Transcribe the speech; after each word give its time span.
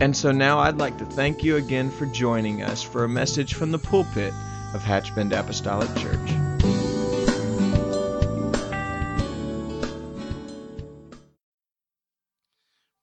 And 0.00 0.16
so 0.16 0.32
now 0.32 0.58
I'd 0.58 0.78
like 0.78 0.96
to 0.96 1.04
thank 1.04 1.44
you 1.44 1.56
again 1.56 1.90
for 1.90 2.06
joining 2.06 2.62
us 2.62 2.82
for 2.82 3.04
a 3.04 3.08
message 3.08 3.52
from 3.52 3.70
the 3.70 3.78
pulpit 3.78 4.32
of 4.72 4.82
Hatchbend 4.82 5.38
Apostolic 5.38 5.94
Church. 5.94 6.30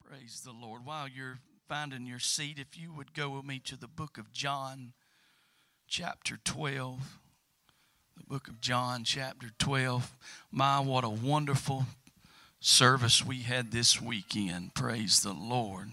Praise 0.04 0.42
the 0.44 0.50
Lord. 0.50 0.84
While 0.84 1.06
you're 1.06 1.38
finding 1.68 2.04
your 2.04 2.18
seat, 2.18 2.58
if 2.58 2.76
you 2.76 2.92
would 2.92 3.14
go 3.14 3.30
with 3.30 3.44
me 3.44 3.60
to 3.66 3.76
the 3.76 3.86
book 3.86 4.18
of 4.18 4.32
John, 4.32 4.92
chapter 5.86 6.40
12. 6.44 7.20
The 8.16 8.24
book 8.24 8.48
of 8.48 8.60
John, 8.60 9.04
chapter 9.04 9.52
12. 9.60 10.16
My, 10.50 10.80
what 10.80 11.04
a 11.04 11.08
wonderful 11.08 11.86
service 12.58 13.24
we 13.24 13.42
had 13.42 13.70
this 13.70 14.02
weekend. 14.02 14.74
Praise 14.74 15.20
the 15.20 15.32
Lord. 15.32 15.92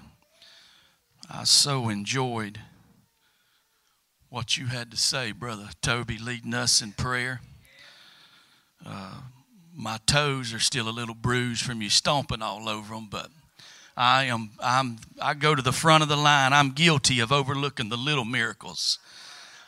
I 1.30 1.44
so 1.44 1.90
enjoyed 1.90 2.60
what 4.30 4.58
you 4.58 4.68
had 4.68 4.92
to 4.92 4.98
say, 4.98 5.32
Brother 5.32 5.70
Toby, 5.82 6.18
leading 6.18 6.54
us 6.54 6.82
in 6.82 6.92
prayer. 6.92 7.42
Uh, 8.86 9.22
my 9.74 10.00
toes 10.06 10.54
are 10.54 10.60
still 10.60 10.88
a 10.88 10.92
little 10.92 11.16
bruised 11.16 11.64
from 11.64 11.82
you 11.82 11.90
stomping 11.90 12.42
all 12.42 12.70
over 12.70 12.94
them, 12.94 13.08
but 13.10 13.30
I 13.98 14.26
am 14.26 14.52
I'm 14.62 14.98
I 15.22 15.34
go 15.34 15.56
to 15.56 15.62
the 15.62 15.72
front 15.72 16.04
of 16.04 16.10
the 16.10 16.18
line. 16.18 16.54
I'm 16.54 16.72
guilty 16.72 17.20
of 17.20 17.32
overlooking 17.32 17.90
the 17.90 17.98
little 17.98 18.26
miracles. 18.26 19.00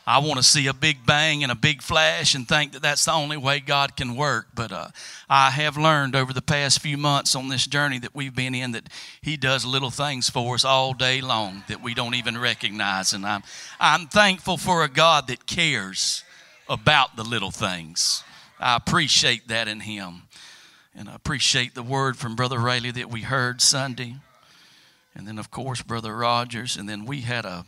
I 0.09 0.19
want 0.19 0.37
to 0.37 0.43
see 0.43 0.67
a 0.67 0.73
big 0.73 1.05
bang 1.05 1.43
and 1.43 1.51
a 1.51 1.55
big 1.55 1.81
flash 1.81 2.33
and 2.33 2.47
think 2.47 2.71
that 2.71 2.81
that's 2.81 3.03
the 3.03 3.11
only 3.11 3.35
way 3.35 3.59
God 3.59 3.97
can 3.97 4.15
work. 4.15 4.47
But 4.55 4.71
uh, 4.71 4.87
I 5.29 5.51
have 5.51 5.75
learned 5.75 6.15
over 6.15 6.31
the 6.31 6.41
past 6.41 6.79
few 6.79 6.95
months 6.95 7.35
on 7.35 7.49
this 7.49 7.67
journey 7.67 7.99
that 7.99 8.15
we've 8.15 8.33
been 8.33 8.55
in 8.55 8.71
that 8.71 8.87
He 9.21 9.35
does 9.35 9.65
little 9.65 9.89
things 9.89 10.29
for 10.29 10.55
us 10.55 10.63
all 10.63 10.93
day 10.93 11.19
long 11.19 11.65
that 11.67 11.83
we 11.83 11.93
don't 11.93 12.15
even 12.15 12.37
recognize. 12.37 13.11
And 13.11 13.25
I'm, 13.25 13.43
I'm 13.81 14.07
thankful 14.07 14.55
for 14.55 14.81
a 14.81 14.87
God 14.87 15.27
that 15.27 15.45
cares 15.45 16.23
about 16.69 17.17
the 17.17 17.23
little 17.23 17.51
things. 17.51 18.23
I 18.61 18.77
appreciate 18.77 19.49
that 19.49 19.67
in 19.67 19.81
Him. 19.81 20.21
And 20.95 21.09
I 21.09 21.15
appreciate 21.15 21.75
the 21.75 21.83
word 21.83 22.15
from 22.15 22.37
Brother 22.37 22.59
Rayleigh 22.59 22.93
that 22.93 23.11
we 23.11 23.23
heard 23.23 23.61
Sunday. 23.61 24.15
And 25.13 25.27
then, 25.27 25.37
of 25.37 25.51
course, 25.51 25.81
Brother 25.81 26.15
Rogers. 26.15 26.77
And 26.77 26.87
then 26.87 27.05
we 27.05 27.21
had 27.21 27.43
a 27.43 27.65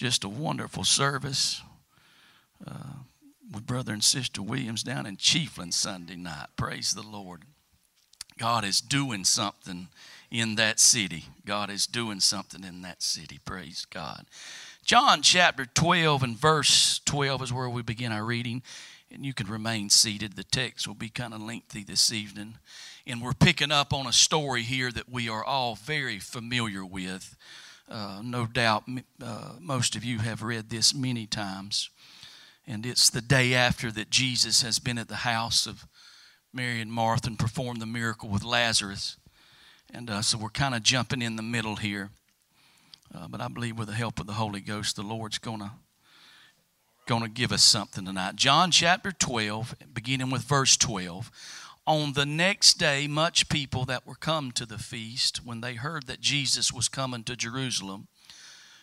just 0.00 0.24
a 0.24 0.28
wonderful 0.30 0.82
service 0.82 1.60
uh, 2.66 3.02
with 3.52 3.66
Brother 3.66 3.92
and 3.92 4.02
Sister 4.02 4.40
Williams 4.40 4.82
down 4.82 5.04
in 5.04 5.18
Chiefland 5.18 5.74
Sunday 5.74 6.16
night. 6.16 6.46
Praise 6.56 6.92
the 6.92 7.02
Lord. 7.02 7.42
God 8.38 8.64
is 8.64 8.80
doing 8.80 9.26
something 9.26 9.88
in 10.30 10.54
that 10.54 10.80
city. 10.80 11.26
God 11.44 11.68
is 11.68 11.86
doing 11.86 12.20
something 12.20 12.64
in 12.64 12.80
that 12.80 13.02
city. 13.02 13.40
Praise 13.44 13.84
God. 13.84 14.24
John 14.86 15.20
chapter 15.20 15.66
12 15.66 16.22
and 16.22 16.34
verse 16.34 17.02
12 17.04 17.42
is 17.42 17.52
where 17.52 17.68
we 17.68 17.82
begin 17.82 18.10
our 18.10 18.24
reading. 18.24 18.62
And 19.12 19.26
you 19.26 19.34
can 19.34 19.48
remain 19.48 19.90
seated. 19.90 20.34
The 20.34 20.44
text 20.44 20.88
will 20.88 20.94
be 20.94 21.10
kind 21.10 21.34
of 21.34 21.42
lengthy 21.42 21.84
this 21.84 22.10
evening. 22.10 22.56
And 23.06 23.20
we're 23.20 23.34
picking 23.34 23.70
up 23.70 23.92
on 23.92 24.06
a 24.06 24.14
story 24.14 24.62
here 24.62 24.90
that 24.92 25.10
we 25.10 25.28
are 25.28 25.44
all 25.44 25.74
very 25.74 26.18
familiar 26.18 26.86
with. 26.86 27.36
Uh, 27.90 28.20
no 28.22 28.46
doubt 28.46 28.84
uh, 29.22 29.54
most 29.58 29.96
of 29.96 30.04
you 30.04 30.18
have 30.18 30.42
read 30.42 30.70
this 30.70 30.94
many 30.94 31.26
times. 31.26 31.90
And 32.66 32.86
it's 32.86 33.10
the 33.10 33.20
day 33.20 33.52
after 33.54 33.90
that 33.90 34.10
Jesus 34.10 34.62
has 34.62 34.78
been 34.78 34.96
at 34.96 35.08
the 35.08 35.16
house 35.16 35.66
of 35.66 35.86
Mary 36.52 36.80
and 36.80 36.92
Martha 36.92 37.26
and 37.26 37.38
performed 37.38 37.80
the 37.80 37.86
miracle 37.86 38.28
with 38.28 38.44
Lazarus. 38.44 39.16
And 39.92 40.08
uh, 40.08 40.22
so 40.22 40.38
we're 40.38 40.50
kind 40.50 40.74
of 40.74 40.84
jumping 40.84 41.20
in 41.20 41.34
the 41.34 41.42
middle 41.42 41.76
here. 41.76 42.10
Uh, 43.12 43.26
but 43.26 43.40
I 43.40 43.48
believe 43.48 43.76
with 43.76 43.88
the 43.88 43.94
help 43.94 44.20
of 44.20 44.28
the 44.28 44.34
Holy 44.34 44.60
Ghost, 44.60 44.94
the 44.94 45.02
Lord's 45.02 45.38
going 45.38 45.58
to 45.58 45.72
going 47.06 47.22
to 47.22 47.28
give 47.28 47.50
us 47.50 47.64
something 47.64 48.04
tonight. 48.04 48.36
John 48.36 48.70
chapter 48.70 49.10
12, 49.10 49.74
beginning 49.92 50.30
with 50.30 50.42
verse 50.42 50.76
12. 50.76 51.28
On 51.86 52.12
the 52.12 52.26
next 52.26 52.74
day, 52.74 53.06
much 53.06 53.48
people 53.48 53.84
that 53.86 54.06
were 54.06 54.14
come 54.14 54.52
to 54.52 54.66
the 54.66 54.78
feast, 54.78 55.44
when 55.44 55.60
they 55.60 55.74
heard 55.74 56.06
that 56.06 56.20
Jesus 56.20 56.72
was 56.72 56.88
coming 56.88 57.24
to 57.24 57.36
Jerusalem, 57.36 58.08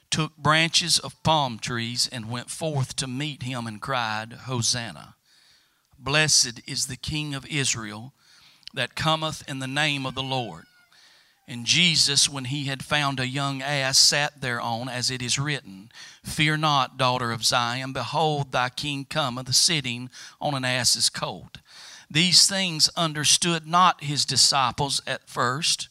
took 0.10 0.36
branches 0.38 1.00
of 1.00 1.22
palm 1.24 1.60
trees 1.60 2.10
and 2.12 2.30
went 2.30 2.50
forth 2.50 2.96
to 2.98 3.08
meet 3.08 3.44
him 3.44 3.68
and 3.68 3.82
cried, 3.82 4.34
Hosanna! 4.34 5.16
Blessed 6.00 6.62
is 6.68 6.88
the 6.88 6.96
King 6.96 7.34
of 7.34 7.46
Israel 7.48 8.14
that 8.74 8.96
cometh 8.96 9.48
in 9.48 9.60
the 9.60 9.68
name 9.68 10.06
of 10.06 10.16
the 10.16 10.24
Lord. 10.24 10.66
And 11.48 11.66
Jesus, 11.66 12.28
when 12.28 12.46
he 12.46 12.66
had 12.66 12.84
found 12.84 13.20
a 13.20 13.28
young 13.28 13.62
ass, 13.62 13.98
sat 13.98 14.42
thereon, 14.42 14.90
as 14.90 15.10
it 15.10 15.22
is 15.22 15.40
written, 15.40 15.90
Fear 16.24 16.58
not, 16.58 16.98
daughter 16.98 17.32
of 17.32 17.46
Zion, 17.46 17.94
behold, 17.94 18.52
thy 18.52 18.68
king 18.68 19.06
cometh, 19.06 19.56
sitting 19.56 20.10
on 20.42 20.56
an 20.56 20.66
ass's 20.66 21.10
colt. 21.10 21.60
These 22.10 22.48
things 22.48 22.90
understood 22.96 23.68
not 23.68 24.04
his 24.04 24.26
disciples 24.26 25.02
at 25.06 25.30
first, 25.30 25.90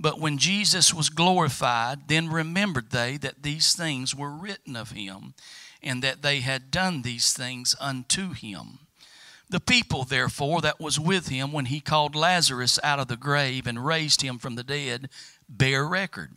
but 0.00 0.20
when 0.20 0.38
Jesus 0.38 0.94
was 0.94 1.10
glorified, 1.10 2.08
then 2.08 2.28
remembered 2.28 2.90
they 2.90 3.16
that 3.18 3.42
these 3.42 3.74
things 3.74 4.14
were 4.14 4.30
written 4.30 4.76
of 4.76 4.92
him, 4.92 5.34
and 5.82 6.02
that 6.02 6.22
they 6.22 6.40
had 6.40 6.70
done 6.70 7.02
these 7.02 7.32
things 7.32 7.74
unto 7.80 8.32
him. 8.32 8.80
The 9.50 9.60
people, 9.60 10.04
therefore, 10.04 10.60
that 10.60 10.80
was 10.80 11.00
with 11.00 11.28
him 11.28 11.52
when 11.52 11.66
he 11.66 11.80
called 11.80 12.14
Lazarus 12.14 12.78
out 12.84 12.98
of 12.98 13.08
the 13.08 13.16
grave 13.16 13.66
and 13.66 13.84
raised 13.84 14.22
him 14.22 14.38
from 14.38 14.56
the 14.56 14.62
dead, 14.62 15.08
bear 15.48 15.86
record. 15.86 16.36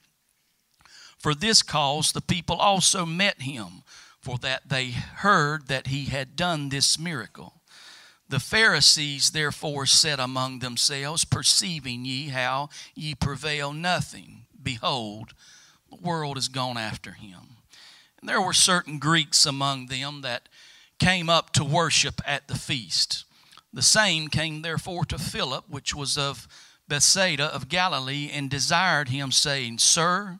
For 1.18 1.36
this 1.36 1.62
cause 1.62 2.12
the 2.12 2.22
people 2.22 2.56
also 2.56 3.06
met 3.06 3.42
him, 3.42 3.84
for 4.20 4.38
that 4.40 4.70
they 4.70 4.92
heard 4.92 5.68
that 5.68 5.88
he 5.88 6.06
had 6.06 6.36
done 6.36 6.70
this 6.70 6.98
miracle. 6.98 7.61
The 8.32 8.40
Pharisees 8.40 9.32
therefore 9.32 9.86
said 9.86 10.18
among 10.18 10.60
themselves, 10.60 11.26
Perceiving 11.26 12.06
ye 12.06 12.30
how 12.30 12.70
ye 12.96 13.14
prevail 13.14 13.74
nothing, 13.74 14.46
behold, 14.64 15.34
the 15.90 15.98
world 15.98 16.38
is 16.38 16.48
gone 16.48 16.78
after 16.78 17.12
him. 17.12 17.58
And 18.22 18.30
there 18.30 18.42
were 18.42 18.54
certain 18.54 19.00
Greeks 19.00 19.46
among 19.46 19.88
them 19.88 20.22
that 20.22 20.48
came 20.98 21.30
up 21.30 21.52
to 21.52 21.66
worship 21.66 22.22
at 22.26 22.48
the 22.48 22.58
feast. 22.58 23.26
The 23.74 23.82
same 23.82 24.30
came 24.30 24.62
therefore 24.62 25.04
to 25.06 25.18
Philip, 25.18 25.66
which 25.68 25.94
was 25.94 26.18
of 26.18 26.48
Bethsaida 26.88 27.54
of 27.54 27.68
Galilee, 27.68 28.30
and 28.32 28.50
desired 28.50 29.10
him, 29.10 29.34
saying, 29.34 29.80
Sir, 29.80 30.40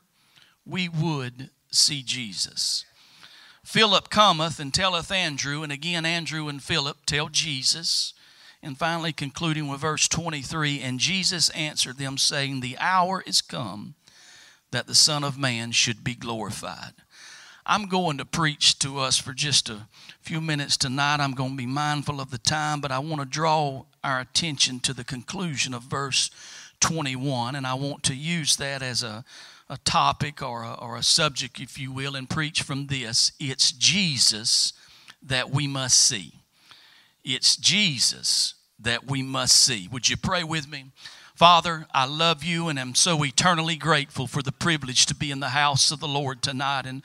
we 0.66 0.88
would 0.88 1.50
see 1.72 2.04
Jesus. 2.04 2.86
Philip 3.64 4.10
cometh 4.10 4.60
and 4.60 4.74
telleth 4.74 5.12
Andrew, 5.12 5.64
and 5.64 5.72
again 5.72 6.06
Andrew 6.06 6.48
and 6.48 6.62
Philip 6.62 7.06
tell 7.06 7.30
Jesus. 7.30 8.14
And 8.64 8.78
finally, 8.78 9.14
concluding 9.14 9.68
with 9.68 9.82
verse 9.82 10.08
23 10.08 10.82
And 10.82 11.00
Jesus 11.00 11.50
answered 11.50 11.98
them, 11.98 12.18
saying, 12.18 12.60
The 12.60 12.78
hour 12.80 13.24
is 13.26 13.42
come 13.42 13.96
that 14.72 14.88
the 14.88 14.96
Son 14.96 15.24
of 15.24 15.38
Man 15.38 15.72
should 15.72 16.04
be 16.04 16.16
glorified. 16.16 16.94
I'm 17.66 17.88
going 17.88 18.18
to 18.18 18.26
preach 18.26 18.80
to 18.80 19.00
us 19.00 19.18
for 19.18 19.34
just 19.34 19.70
a 19.70 19.88
few 20.22 20.42
minutes 20.42 20.78
tonight. 20.78 21.20
I'm 21.20 21.34
going 21.34 21.52
to 21.52 21.58
be 21.58 21.68
mindful 21.68 22.20
of 22.20 22.32
the 22.32 22.38
time, 22.38 22.82
but 22.82 22.92
I 22.92 23.00
want 23.00 23.22
to 23.22 23.28
draw 23.28 23.84
our 24.04 24.20
attention 24.20 24.80
to 24.82 24.94
the 24.94 25.04
conclusion 25.04 25.74
of 25.74 25.84
verse 25.84 26.32
21, 26.80 27.56
and 27.56 27.68
I 27.68 27.76
want 27.76 28.02
to 28.04 28.16
use 28.16 28.56
that 28.56 28.82
as 28.82 29.04
a 29.04 29.24
a 29.72 29.78
topic 29.86 30.44
or 30.44 30.64
a, 30.64 30.74
or 30.74 30.98
a 30.98 31.04
subject, 31.04 31.62
if 31.62 31.80
you 31.80 31.94
will, 31.94 32.14
and 32.18 32.30
preach 32.30 32.62
from 32.62 32.88
this. 32.88 33.32
It's 33.40 33.72
Jesus 33.72 34.74
that 35.24 35.50
we 35.50 35.66
must 35.66 35.98
see. 35.98 36.34
It's 37.24 37.56
Jesus 37.56 38.56
that 38.80 39.10
we 39.10 39.22
must 39.22 39.56
see. 39.56 39.88
Would 39.90 40.10
you 40.10 40.18
pray 40.18 40.44
with 40.44 40.70
me? 40.70 40.88
Father, 41.36 41.88
I 41.94 42.06
love 42.06 42.44
you 42.44 42.68
and 42.68 42.78
am 42.78 42.96
so 42.96 43.24
eternally 43.24 43.78
grateful 43.78 44.28
for 44.28 44.42
the 44.42 44.52
privilege 44.52 45.06
to 45.06 45.16
be 45.16 45.32
in 45.32 45.40
the 45.40 45.50
house 45.50 45.90
of 45.90 46.02
the 46.02 46.08
Lord 46.08 46.42
tonight. 46.42 46.86
And 46.86 47.02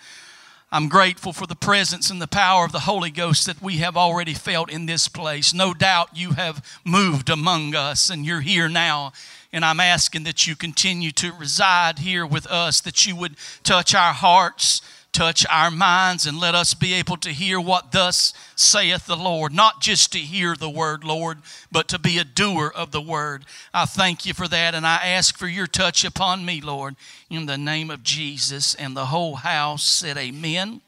I'm 0.72 0.88
grateful 0.88 1.32
for 1.32 1.46
the 1.46 1.54
presence 1.54 2.10
and 2.10 2.20
the 2.20 2.26
power 2.26 2.64
of 2.64 2.72
the 2.72 2.80
Holy 2.80 3.10
Ghost 3.10 3.46
that 3.46 3.62
we 3.62 3.76
have 3.76 3.96
already 3.96 4.34
felt 4.34 4.72
in 4.72 4.86
this 4.86 5.06
place. 5.06 5.54
No 5.54 5.72
doubt 5.72 6.16
you 6.16 6.32
have 6.32 6.80
moved 6.84 7.30
among 7.30 7.76
us 7.76 8.10
and 8.10 8.26
you're 8.26 8.40
here 8.40 8.68
now 8.68 9.12
And 9.52 9.64
I'm 9.64 9.80
asking 9.80 10.24
that 10.24 10.46
you 10.46 10.56
continue 10.56 11.10
to 11.12 11.32
reside 11.32 12.00
here 12.00 12.26
with 12.26 12.46
us, 12.46 12.80
that 12.82 13.06
you 13.06 13.16
would 13.16 13.36
touch 13.62 13.94
our 13.94 14.12
hearts, 14.12 14.80
touch 15.12 15.46
our 15.48 15.70
minds, 15.70 16.26
and 16.26 16.38
let 16.38 16.54
us 16.54 16.74
be 16.74 16.92
able 16.92 17.16
to 17.16 17.30
hear 17.30 17.58
what 17.58 17.92
thus 17.92 18.34
saith 18.54 19.06
the 19.06 19.16
Lord. 19.16 19.52
Not 19.52 19.80
just 19.80 20.12
to 20.12 20.18
hear 20.18 20.54
the 20.54 20.68
word, 20.68 21.04
Lord, 21.04 21.38
but 21.72 21.88
to 21.88 21.98
be 21.98 22.18
a 22.18 22.24
doer 22.24 22.70
of 22.74 22.90
the 22.90 23.00
word. 23.00 23.46
I 23.72 23.86
thank 23.86 24.26
you 24.26 24.34
for 24.34 24.46
that, 24.48 24.74
and 24.74 24.86
I 24.86 24.96
ask 24.96 25.38
for 25.38 25.48
your 25.48 25.66
touch 25.66 26.04
upon 26.04 26.44
me, 26.44 26.60
Lord, 26.60 26.96
in 27.30 27.46
the 27.46 27.56
name 27.56 27.90
of 27.90 28.02
Jesus. 28.02 28.74
And 28.74 28.96
the 28.96 29.06
whole 29.06 29.36
house 29.36 29.84
said, 29.84 30.18
Amen. 30.18 30.82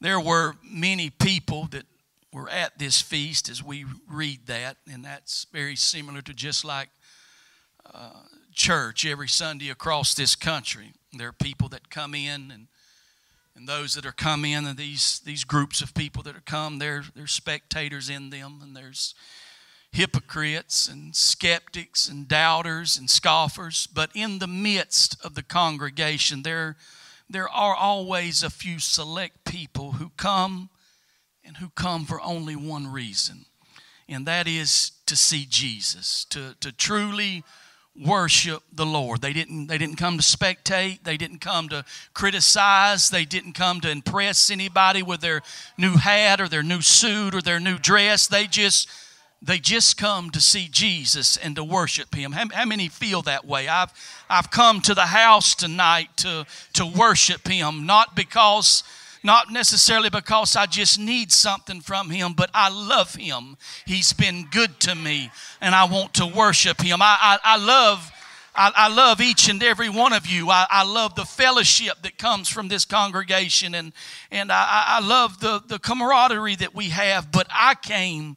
There 0.00 0.18
were 0.18 0.54
many 0.64 1.10
people 1.10 1.66
that 1.72 1.84
were 2.32 2.48
at 2.48 2.78
this 2.78 3.00
feast 3.00 3.48
as 3.48 3.62
we 3.62 3.84
read 4.08 4.46
that, 4.46 4.78
and 4.90 5.04
that's 5.04 5.46
very 5.52 5.76
similar 5.76 6.22
to 6.22 6.32
just 6.32 6.64
like 6.64 6.88
church 8.54 9.06
every 9.06 9.28
Sunday 9.28 9.70
across 9.70 10.14
this 10.14 10.36
country. 10.36 10.92
There 11.12 11.28
are 11.28 11.32
people 11.32 11.68
that 11.70 11.90
come 11.90 12.14
in 12.14 12.50
and 12.50 12.66
and 13.56 13.68
those 13.68 13.94
that 13.94 14.06
are 14.06 14.12
come 14.12 14.44
in 14.44 14.64
and 14.66 14.78
these 14.78 15.20
these 15.24 15.44
groups 15.44 15.82
of 15.82 15.92
people 15.92 16.22
that 16.22 16.36
are 16.36 16.42
come 16.46 16.78
there 16.78 17.02
there's 17.14 17.32
spectators 17.32 18.08
in 18.08 18.30
them 18.30 18.60
and 18.62 18.74
there's 18.74 19.14
hypocrites 19.92 20.88
and 20.88 21.14
skeptics 21.14 22.08
and 22.08 22.28
doubters 22.28 22.96
and 22.96 23.10
scoffers 23.10 23.88
but 23.88 24.08
in 24.14 24.38
the 24.38 24.46
midst 24.46 25.16
of 25.24 25.34
the 25.34 25.42
congregation 25.42 26.42
there 26.42 26.76
there 27.30 27.48
are 27.48 27.76
always 27.76 28.42
a 28.42 28.50
few 28.50 28.80
select 28.80 29.44
people 29.44 29.92
who 29.92 30.10
come 30.16 30.68
and 31.44 31.58
who 31.58 31.68
come 31.70 32.04
for 32.04 32.20
only 32.20 32.56
one 32.56 32.88
reason, 32.88 33.46
and 34.08 34.26
that 34.26 34.48
is 34.48 34.90
to 35.06 35.14
see 35.14 35.46
Jesus, 35.48 36.24
to, 36.30 36.56
to 36.60 36.72
truly 36.72 37.44
worship 38.04 38.62
the 38.72 38.86
Lord. 38.86 39.20
They 39.20 39.32
didn't, 39.32 39.66
they 39.66 39.78
didn't 39.78 39.96
come 39.96 40.16
to 40.16 40.22
spectate, 40.22 41.02
they 41.04 41.16
didn't 41.16 41.40
come 41.40 41.68
to 41.68 41.84
criticize, 42.14 43.10
they 43.10 43.24
didn't 43.24 43.52
come 43.52 43.80
to 43.82 43.90
impress 43.90 44.50
anybody 44.50 45.02
with 45.02 45.20
their 45.20 45.42
new 45.76 45.96
hat 45.96 46.40
or 46.40 46.48
their 46.48 46.62
new 46.62 46.80
suit 46.80 47.34
or 47.34 47.42
their 47.42 47.60
new 47.60 47.78
dress. 47.78 48.26
They 48.26 48.46
just 48.46 48.88
they 49.42 49.58
just 49.58 49.96
come 49.96 50.30
to 50.30 50.40
see 50.40 50.68
Jesus 50.70 51.38
and 51.38 51.56
to 51.56 51.64
worship 51.64 52.14
Him. 52.14 52.32
How, 52.32 52.44
how, 52.52 52.66
many 52.66 52.88
feel 52.88 53.22
that 53.22 53.46
way? 53.46 53.68
I've, 53.68 53.90
I've 54.28 54.50
come 54.50 54.82
to 54.82 54.94
the 54.94 55.06
house 55.06 55.54
tonight 55.54 56.10
to, 56.18 56.44
to 56.74 56.84
worship 56.84 57.48
Him, 57.48 57.86
not 57.86 58.14
because, 58.14 58.84
not 59.22 59.50
necessarily 59.50 60.10
because 60.10 60.56
I 60.56 60.66
just 60.66 60.98
need 60.98 61.32
something 61.32 61.80
from 61.80 62.10
Him, 62.10 62.32
but 62.34 62.50
I 62.54 62.70
love 62.70 63.14
Him. 63.14 63.56
He's 63.86 64.12
been 64.12 64.46
good 64.50 64.80
to 64.80 64.94
me, 64.94 65.30
and 65.60 65.74
I 65.74 65.84
want 65.84 66.14
to 66.14 66.26
worship 66.26 66.80
Him. 66.80 67.02
I, 67.02 67.16
I, 67.20 67.38
I 67.44 67.56
love. 67.56 68.12
I, 68.52 68.72
I, 68.74 68.88
love 68.92 69.20
each 69.20 69.48
and 69.48 69.62
every 69.62 69.88
one 69.88 70.12
of 70.12 70.26
you. 70.26 70.50
I, 70.50 70.66
I, 70.68 70.82
love 70.82 71.14
the 71.14 71.24
fellowship 71.24 72.02
that 72.02 72.18
comes 72.18 72.48
from 72.48 72.66
this 72.66 72.84
congregation, 72.84 73.76
and, 73.76 73.92
and 74.32 74.50
I, 74.50 74.84
I 74.88 75.00
love 75.06 75.38
the, 75.38 75.62
the 75.68 75.78
camaraderie 75.78 76.56
that 76.56 76.74
we 76.74 76.88
have. 76.88 77.30
But 77.30 77.46
I 77.48 77.76
came 77.76 78.36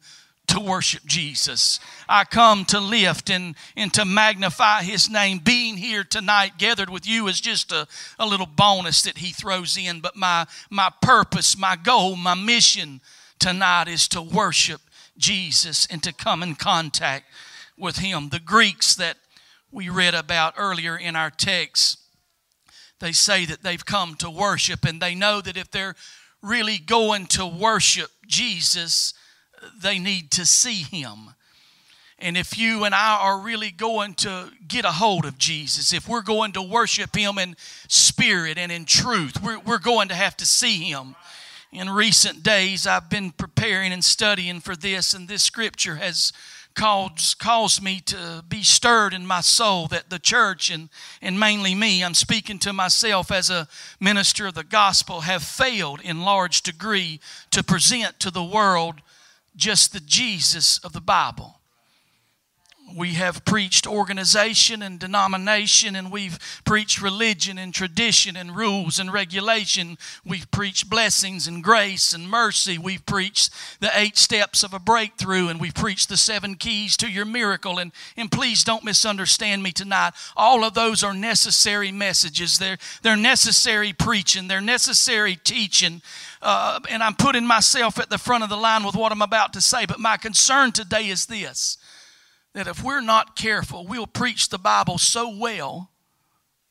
to 0.54 0.60
worship 0.60 1.04
Jesus. 1.06 1.80
I 2.08 2.26
come 2.26 2.64
to 2.66 2.80
lift 2.80 3.32
and, 3.32 3.56
and 3.76 3.92
to 3.96 4.06
magnify 4.06 4.84
His 4.84 5.10
name. 5.10 5.40
Being 5.40 5.78
here 5.78 6.04
tonight, 6.04 6.60
gathered 6.60 6.92
with 6.92 7.08
you, 7.08 7.28
is 7.28 7.42
just 7.42 7.72
a, 7.72 7.88
a 8.20 8.28
little 8.28 8.46
bonus 8.46 9.02
that 9.02 9.18
He 9.18 9.32
throws 9.32 9.78
in. 9.78 10.00
But 10.00 10.16
my, 10.16 10.46
my 10.70 10.92
purpose, 11.02 11.58
my 11.58 11.76
goal, 11.76 12.16
my 12.16 12.36
mission 12.36 13.02
tonight 13.40 13.88
is 13.88 14.08
to 14.10 14.22
worship 14.22 14.82
Jesus 15.18 15.88
and 15.88 16.04
to 16.04 16.14
come 16.14 16.44
in 16.44 16.54
contact 16.54 17.26
with 17.76 17.98
Him. 17.98 18.30
The 18.30 18.40
Greeks 18.40 18.94
that 18.96 19.18
we 19.72 19.90
read 19.90 20.14
about 20.14 20.54
earlier 20.56 20.96
in 20.96 21.16
our 21.16 21.32
text, 21.32 22.00
they 23.00 23.12
say 23.12 23.46
that 23.46 23.64
they've 23.64 23.86
come 23.86 24.14
to 24.16 24.30
worship, 24.30 24.86
and 24.86 25.02
they 25.02 25.16
know 25.16 25.42
that 25.42 25.58
if 25.58 25.72
they're 25.72 25.96
really 26.44 26.78
going 26.78 27.26
to 27.26 27.48
worship 27.48 28.12
Jesus, 28.28 29.16
they 29.82 30.00
need 30.00 30.32
to 30.32 30.46
see 30.46 30.84
him. 30.84 31.34
And 32.24 32.38
if 32.38 32.58
you 32.58 32.86
and 32.86 32.96
I 32.96 33.18
are 33.20 33.38
really 33.38 33.70
going 33.70 34.14
to 34.16 34.50
get 34.66 34.86
a 34.86 34.94
hold 34.94 35.26
of 35.26 35.38
Jesus, 35.38 35.92
if 35.92 36.08
we're 36.08 36.22
going 36.22 36.54
to 36.54 36.62
worship 36.62 37.18
Him 37.18 37.38
in 37.38 37.58
spirit 37.90 38.58
and 38.58 38.72
in 38.72 38.86
truth, 38.86 39.44
we're, 39.44 39.60
we're 39.60 39.78
going 39.78 40.08
to 40.08 40.16
have 40.16 40.38
to 40.38 40.46
see 40.46 40.84
Him. 40.84 41.16
In 41.74 41.90
recent 41.90 42.42
days, 42.42 42.88
I've 42.88 43.10
been 43.10 43.32
preparing 43.32 43.92
and 43.92 44.06
studying 44.06 44.62
for 44.62 44.74
this, 44.74 45.14
and 45.14 45.28
this 45.28 45.44
scripture 45.44 45.96
has 45.96 46.32
caused, 46.76 47.40
caused 47.40 47.84
me 47.84 48.00
to 48.06 48.44
be 48.48 48.64
stirred 48.64 49.14
in 49.14 49.26
my 49.26 49.42
soul 49.42 49.88
that 49.88 50.10
the 50.10 50.20
church, 50.20 50.70
and, 50.70 50.88
and 51.22 51.38
mainly 51.38 51.76
me, 51.76 52.04
I'm 52.04 52.14
speaking 52.14 52.60
to 52.60 52.72
myself 52.72 53.32
as 53.32 53.50
a 53.50 53.68
minister 54.00 54.48
of 54.48 54.54
the 54.54 54.64
gospel, 54.64 55.22
have 55.22 55.44
failed 55.44 56.00
in 56.02 56.22
large 56.22 56.62
degree 56.62 57.20
to 57.52 57.64
present 57.64 58.20
to 58.22 58.32
the 58.32 58.44
world 58.44 59.02
just 59.56 59.94
the 59.94 60.00
Jesus 60.00 60.80
of 60.80 60.94
the 60.94 61.02
Bible. 61.02 61.60
We 62.92 63.14
have 63.14 63.46
preached 63.46 63.88
organization 63.88 64.82
and 64.82 65.00
denomination, 65.00 65.96
and 65.96 66.12
we've 66.12 66.38
preached 66.66 67.02
religion 67.02 67.58
and 67.58 67.74
tradition 67.74 68.36
and 68.36 68.56
rules 68.56 69.00
and 69.00 69.12
regulation. 69.12 69.98
We've 70.26 70.50
preached 70.52 70.90
blessings 70.90 71.48
and 71.48 71.64
grace 71.64 72.14
and 72.14 72.30
mercy. 72.30 72.78
We've 72.78 73.06
preached 73.06 73.52
the 73.80 73.90
eight 73.96 74.18
steps 74.18 74.64
of 74.64 74.74
a 74.74 74.80
breakthrough, 74.80 75.48
and 75.48 75.60
we've 75.62 75.74
preached 75.74 76.10
the 76.10 76.18
seven 76.18 76.56
keys 76.56 76.96
to 76.98 77.10
your 77.10 77.26
miracle. 77.26 77.80
And, 77.80 77.94
and 78.18 78.32
please 78.32 78.64
don't 78.64 78.84
misunderstand 78.84 79.64
me 79.64 79.72
tonight. 79.72 80.14
All 80.36 80.64
of 80.64 80.74
those 80.74 81.04
are 81.04 81.14
necessary 81.14 81.92
messages, 81.92 82.60
they're, 82.60 82.78
they're 83.02 83.16
necessary 83.16 83.94
preaching, 83.94 84.48
they're 84.48 84.62
necessary 84.62 85.36
teaching. 85.38 86.02
Uh, 86.42 86.82
and 86.90 87.02
I'm 87.02 87.16
putting 87.16 87.48
myself 87.48 87.98
at 87.98 88.10
the 88.10 88.18
front 88.18 88.44
of 88.44 88.50
the 88.50 88.58
line 88.58 88.84
with 88.84 88.96
what 88.96 89.14
I'm 89.14 89.22
about 89.22 89.54
to 89.54 89.62
say. 89.62 89.86
But 89.86 90.00
my 90.00 90.18
concern 90.18 90.74
today 90.74 91.08
is 91.08 91.26
this 91.26 91.78
that 92.54 92.68
if 92.68 92.84
we're 92.84 93.02
not 93.02 93.36
careful, 93.36 93.86
we'll 93.86 94.08
preach 94.08 94.50
the 94.50 94.58
Bible 94.58 94.98
so 94.98 95.36
well, 95.36 95.92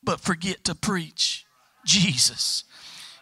but 0.01 0.19
forget 0.19 0.63
to 0.63 0.75
preach 0.75 1.45
Jesus. 1.85 2.63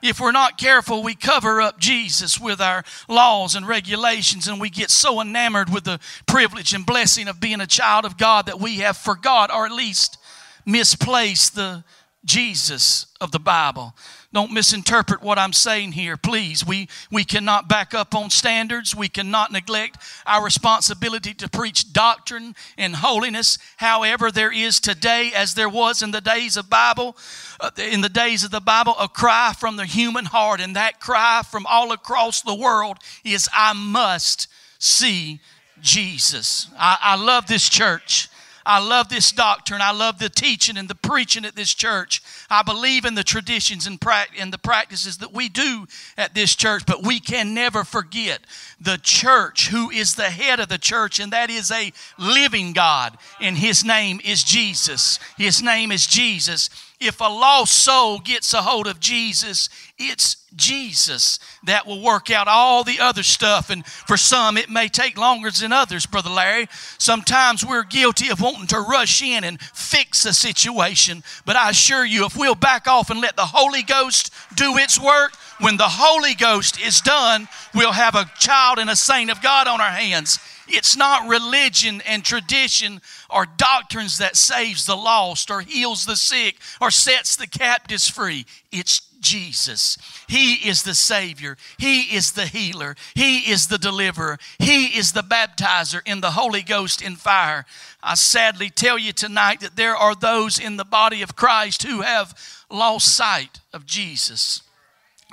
If 0.01 0.19
we're 0.19 0.31
not 0.31 0.57
careful, 0.57 1.03
we 1.03 1.13
cover 1.13 1.61
up 1.61 1.79
Jesus 1.79 2.39
with 2.39 2.59
our 2.59 2.83
laws 3.07 3.55
and 3.55 3.67
regulations, 3.67 4.47
and 4.47 4.59
we 4.59 4.69
get 4.69 4.89
so 4.89 5.21
enamored 5.21 5.71
with 5.71 5.83
the 5.83 5.99
privilege 6.25 6.73
and 6.73 6.85
blessing 6.85 7.27
of 7.27 7.39
being 7.39 7.61
a 7.61 7.67
child 7.67 8.05
of 8.05 8.17
God 8.17 8.47
that 8.47 8.59
we 8.59 8.77
have 8.77 8.97
forgot 8.97 9.53
or 9.53 9.65
at 9.65 9.71
least 9.71 10.17
misplaced 10.65 11.55
the 11.55 11.83
Jesus 12.25 13.07
of 13.19 13.31
the 13.31 13.39
Bible. 13.39 13.95
Don't 14.33 14.53
misinterpret 14.53 15.21
what 15.21 15.37
I'm 15.37 15.51
saying 15.51 15.91
here, 15.91 16.15
please. 16.15 16.65
We, 16.65 16.87
we 17.11 17.25
cannot 17.25 17.67
back 17.67 17.93
up 17.93 18.15
on 18.15 18.29
standards. 18.29 18.95
We 18.95 19.09
cannot 19.09 19.51
neglect 19.51 19.97
our 20.25 20.41
responsibility 20.41 21.33
to 21.33 21.49
preach 21.49 21.91
doctrine 21.91 22.55
and 22.77 22.95
holiness. 22.95 23.57
However, 23.75 24.31
there 24.31 24.51
is 24.51 24.79
today, 24.79 25.31
as 25.35 25.53
there 25.53 25.67
was 25.67 26.01
in 26.01 26.11
the 26.11 26.21
days 26.21 26.55
of 26.55 26.69
Bible, 26.69 27.17
uh, 27.59 27.71
in 27.77 27.99
the 27.99 28.07
days 28.07 28.45
of 28.45 28.51
the 28.51 28.61
Bible, 28.61 28.95
a 28.97 29.09
cry 29.09 29.53
from 29.59 29.75
the 29.75 29.85
human 29.85 30.23
heart, 30.23 30.61
and 30.61 30.77
that 30.77 31.01
cry 31.01 31.41
from 31.43 31.65
all 31.65 31.91
across 31.91 32.41
the 32.41 32.55
world 32.55 32.99
is, 33.25 33.49
"I 33.53 33.73
must 33.73 34.47
see 34.79 35.41
Jesus." 35.81 36.67
I, 36.79 36.97
I 37.01 37.15
love 37.15 37.47
this 37.47 37.67
church. 37.67 38.29
I 38.65 38.79
love 38.79 39.09
this 39.09 39.31
doctrine. 39.31 39.81
I 39.81 39.91
love 39.91 40.19
the 40.19 40.29
teaching 40.29 40.77
and 40.77 40.87
the 40.87 40.95
preaching 40.95 41.45
at 41.45 41.55
this 41.55 41.73
church. 41.73 42.21
I 42.49 42.63
believe 42.63 43.05
in 43.05 43.15
the 43.15 43.23
traditions 43.23 43.87
and, 43.87 43.99
and 44.37 44.53
the 44.53 44.57
practices 44.57 45.17
that 45.17 45.33
we 45.33 45.49
do 45.49 45.87
at 46.17 46.33
this 46.33 46.55
church, 46.55 46.85
but 46.85 47.03
we 47.03 47.19
can 47.19 47.53
never 47.53 47.83
forget 47.83 48.41
the 48.79 48.99
church 49.01 49.69
who 49.69 49.89
is 49.89 50.15
the 50.15 50.29
head 50.29 50.59
of 50.59 50.69
the 50.69 50.77
church, 50.77 51.19
and 51.19 51.33
that 51.33 51.49
is 51.49 51.71
a 51.71 51.91
living 52.17 52.73
God, 52.73 53.17
and 53.39 53.57
His 53.57 53.83
name 53.83 54.19
is 54.23 54.43
Jesus. 54.43 55.19
His 55.37 55.61
name 55.61 55.91
is 55.91 56.05
Jesus 56.05 56.69
if 57.01 57.19
a 57.19 57.25
lost 57.25 57.73
soul 57.73 58.19
gets 58.19 58.53
a 58.53 58.61
hold 58.61 58.85
of 58.85 58.99
Jesus, 58.99 59.69
it's 59.97 60.40
Jesus 60.55 61.39
that 61.63 61.87
will 61.87 62.01
work 62.01 62.29
out 62.29 62.47
all 62.47 62.83
the 62.83 62.99
other 62.99 63.23
stuff. 63.23 63.69
And 63.69 63.85
for 63.85 64.17
some, 64.17 64.57
it 64.57 64.69
may 64.69 64.87
take 64.87 65.17
longer 65.17 65.49
than 65.51 65.71
others, 65.71 66.05
Brother 66.05 66.29
Larry. 66.29 66.67
Sometimes 66.97 67.65
we're 67.65 67.83
guilty 67.83 68.29
of 68.29 68.41
wanting 68.41 68.67
to 68.67 68.79
rush 68.79 69.21
in 69.21 69.43
and 69.43 69.61
fix 69.61 70.25
a 70.25 70.33
situation. 70.33 71.23
But 71.45 71.55
I 71.55 71.69
assure 71.69 72.05
you, 72.05 72.25
if 72.25 72.37
we'll 72.37 72.55
back 72.55 72.87
off 72.87 73.09
and 73.09 73.21
let 73.21 73.35
the 73.35 73.45
Holy 73.45 73.83
Ghost 73.83 74.33
do 74.55 74.77
its 74.77 74.99
work, 74.99 75.35
when 75.59 75.77
the 75.77 75.87
Holy 75.87 76.33
Ghost 76.33 76.79
is 76.81 77.01
done, 77.01 77.47
we'll 77.75 77.91
have 77.91 78.15
a 78.15 78.29
child 78.39 78.79
and 78.79 78.89
a 78.89 78.95
saint 78.95 79.29
of 79.29 79.41
God 79.41 79.67
on 79.67 79.79
our 79.79 79.91
hands 79.91 80.39
It's 80.73 80.95
not 80.95 81.27
religion 81.27 82.01
and 82.07 82.23
tradition 82.23 83.01
or 83.29 83.45
doctrines 83.45 84.17
that 84.19 84.35
saves 84.35 84.85
the 84.85 84.95
lost 84.95 85.51
or 85.51 85.61
heals 85.61 86.05
the 86.05 86.15
sick 86.15 86.57
or 86.79 86.91
sets 86.91 87.35
the 87.35 87.47
captives 87.47 88.09
free. 88.09 88.45
It's 88.71 89.01
Jesus. 89.21 89.97
He 90.27 90.55
is 90.67 90.83
the 90.83 90.95
Savior. 90.95 91.55
He 91.77 92.15
is 92.15 92.31
the 92.31 92.47
healer. 92.47 92.95
He 93.13 93.51
is 93.51 93.67
the 93.67 93.77
deliverer. 93.77 94.39
He 94.57 94.97
is 94.97 95.13
the 95.13 95.21
baptizer 95.21 96.01
in 96.05 96.21
the 96.21 96.31
Holy 96.31 96.63
Ghost 96.63 97.01
in 97.01 97.15
fire. 97.15 97.65
I 98.01 98.15
sadly 98.15 98.69
tell 98.69 98.97
you 98.97 99.13
tonight 99.13 99.59
that 99.59 99.75
there 99.75 99.95
are 99.95 100.15
those 100.15 100.59
in 100.59 100.77
the 100.77 100.85
body 100.85 101.21
of 101.21 101.35
Christ 101.35 101.83
who 101.83 102.01
have 102.01 102.33
lost 102.69 103.15
sight 103.15 103.59
of 103.73 103.85
Jesus. 103.85 104.63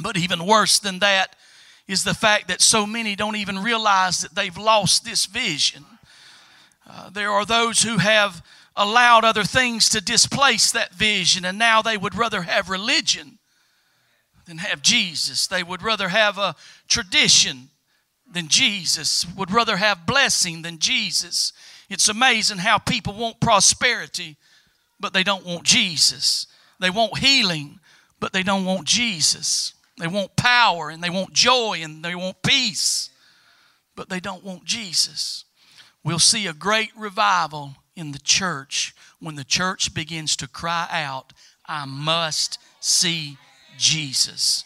But 0.00 0.16
even 0.16 0.47
worse 0.47 0.78
than 0.78 0.99
that 0.99 1.35
is 1.88 2.04
the 2.04 2.14
fact 2.14 2.49
that 2.49 2.61
so 2.61 2.87
many 2.87 3.16
don't 3.16 3.37
even 3.37 3.59
realize 3.59 4.21
that 4.21 4.35
they've 4.35 4.57
lost 4.57 5.04
this 5.04 5.26
vision. 5.26 5.85
Uh, 6.88 7.11
there 7.11 7.30
are 7.30 7.47
those 7.47 7.83
who 7.83 7.97
have 7.97 8.42
allowed 8.76 9.25
other 9.25 9.42
things 9.42 9.88
to 9.88 10.00
displace 10.00 10.71
that 10.71 10.95
vision, 10.95 11.45
and 11.45 11.59
now 11.59 11.83
they 11.83 11.97
would 11.97 12.14
rather 12.14 12.42
have 12.42 12.68
religion 12.68 13.38
than 14.47 14.59
have 14.59 14.83
Jesus. 14.83 15.47
They 15.47 15.62
would 15.62 15.83
rather 15.83 16.09
have 16.09 16.38
a 16.38 16.54
tradition 16.88 17.71
than 18.30 18.49
Jesus, 18.49 19.26
would 19.37 19.50
rather 19.50 19.78
have 19.78 20.07
blessing 20.07 20.62
than 20.62 20.78
Jesus. 20.78 21.52
It's 21.88 22.09
amazing 22.09 22.59
how 22.59 22.78
people 22.78 23.14
want 23.14 23.40
prosperity, 23.40 24.37
but 25.00 25.12
they 25.12 25.23
don't 25.23 25.47
want 25.47 25.64
Jesus. 25.64 26.47
They 26.78 26.90
want 26.90 27.18
healing, 27.18 27.80
but 28.21 28.33
they 28.33 28.42
don't 28.42 28.64
want 28.64 28.87
Jesus. 28.87 29.73
They 29.99 30.07
want 30.07 30.37
power 30.37 30.90
and 30.90 31.02
they 31.02 31.11
want 31.11 31.33
joy 31.33 31.81
and 31.83 32.05
they 32.05 32.14
want 32.14 32.43
peace, 32.43 33.11
but 33.97 34.09
they 34.09 34.21
don't 34.21 34.45
want 34.45 34.64
Jesus. 34.64 35.45
We'll 36.05 36.19
see 36.19 36.47
a 36.47 36.52
great 36.52 36.90
revival 36.97 37.75
in 37.97 38.12
the 38.12 38.21
church 38.21 38.95
when 39.19 39.35
the 39.35 39.45
church 39.45 39.93
begins 39.93 40.37
to 40.37 40.47
cry 40.47 40.87
out, 40.90 41.33
I 41.67 41.85
must 41.85 42.59
see 42.81 43.37
Jesus. 43.76 44.64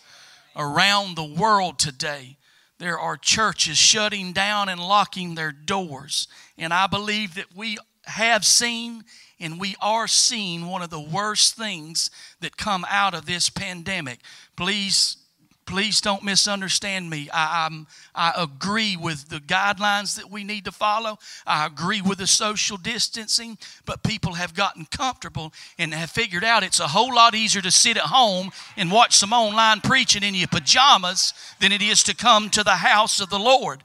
Around 0.54 1.16
the 1.16 1.24
world 1.24 1.78
today, 1.78 2.36
there 2.78 2.98
are 2.98 3.16
churches 3.16 3.78
shutting 3.78 4.32
down 4.32 4.68
and 4.68 4.80
locking 4.80 5.34
their 5.34 5.52
doors. 5.52 6.28
And 6.58 6.74
I 6.74 6.86
believe 6.86 7.34
that 7.36 7.56
we 7.56 7.78
have 8.04 8.44
seen 8.44 9.04
and 9.40 9.58
we 9.58 9.74
are 9.80 10.06
seeing 10.06 10.66
one 10.66 10.82
of 10.82 10.90
the 10.90 11.00
worst 11.00 11.56
things 11.56 12.10
that 12.40 12.56
come 12.56 12.84
out 12.88 13.14
of 13.14 13.26
this 13.26 13.48
pandemic. 13.48 14.20
Please 14.56 15.16
please 15.66 16.00
don't 16.00 16.22
misunderstand 16.22 17.08
me. 17.08 17.28
I, 17.32 17.66
I'm, 17.66 17.86
I 18.14 18.32
agree 18.36 18.96
with 18.96 19.28
the 19.28 19.38
guidelines 19.38 20.16
that 20.16 20.30
we 20.30 20.44
need 20.44 20.64
to 20.64 20.72
follow. 20.72 21.18
I 21.46 21.66
agree 21.66 22.00
with 22.00 22.18
the 22.18 22.26
social 22.26 22.76
distancing, 22.76 23.58
but 23.84 24.02
people 24.02 24.34
have 24.34 24.54
gotten 24.54 24.86
comfortable 24.86 25.52
and 25.78 25.94
have 25.94 26.10
figured 26.10 26.44
out 26.44 26.62
it's 26.62 26.80
a 26.80 26.88
whole 26.88 27.14
lot 27.14 27.34
easier 27.34 27.62
to 27.62 27.70
sit 27.70 27.96
at 27.96 28.04
home 28.04 28.50
and 28.76 28.90
watch 28.90 29.16
some 29.16 29.32
online 29.32 29.80
preaching 29.80 30.22
in 30.22 30.34
your 30.34 30.48
pajamas 30.48 31.34
than 31.60 31.72
it 31.72 31.82
is 31.82 32.02
to 32.04 32.14
come 32.14 32.50
to 32.50 32.62
the 32.62 32.76
house 32.76 33.20
of 33.20 33.30
the 33.30 33.38
Lord. 33.38 33.82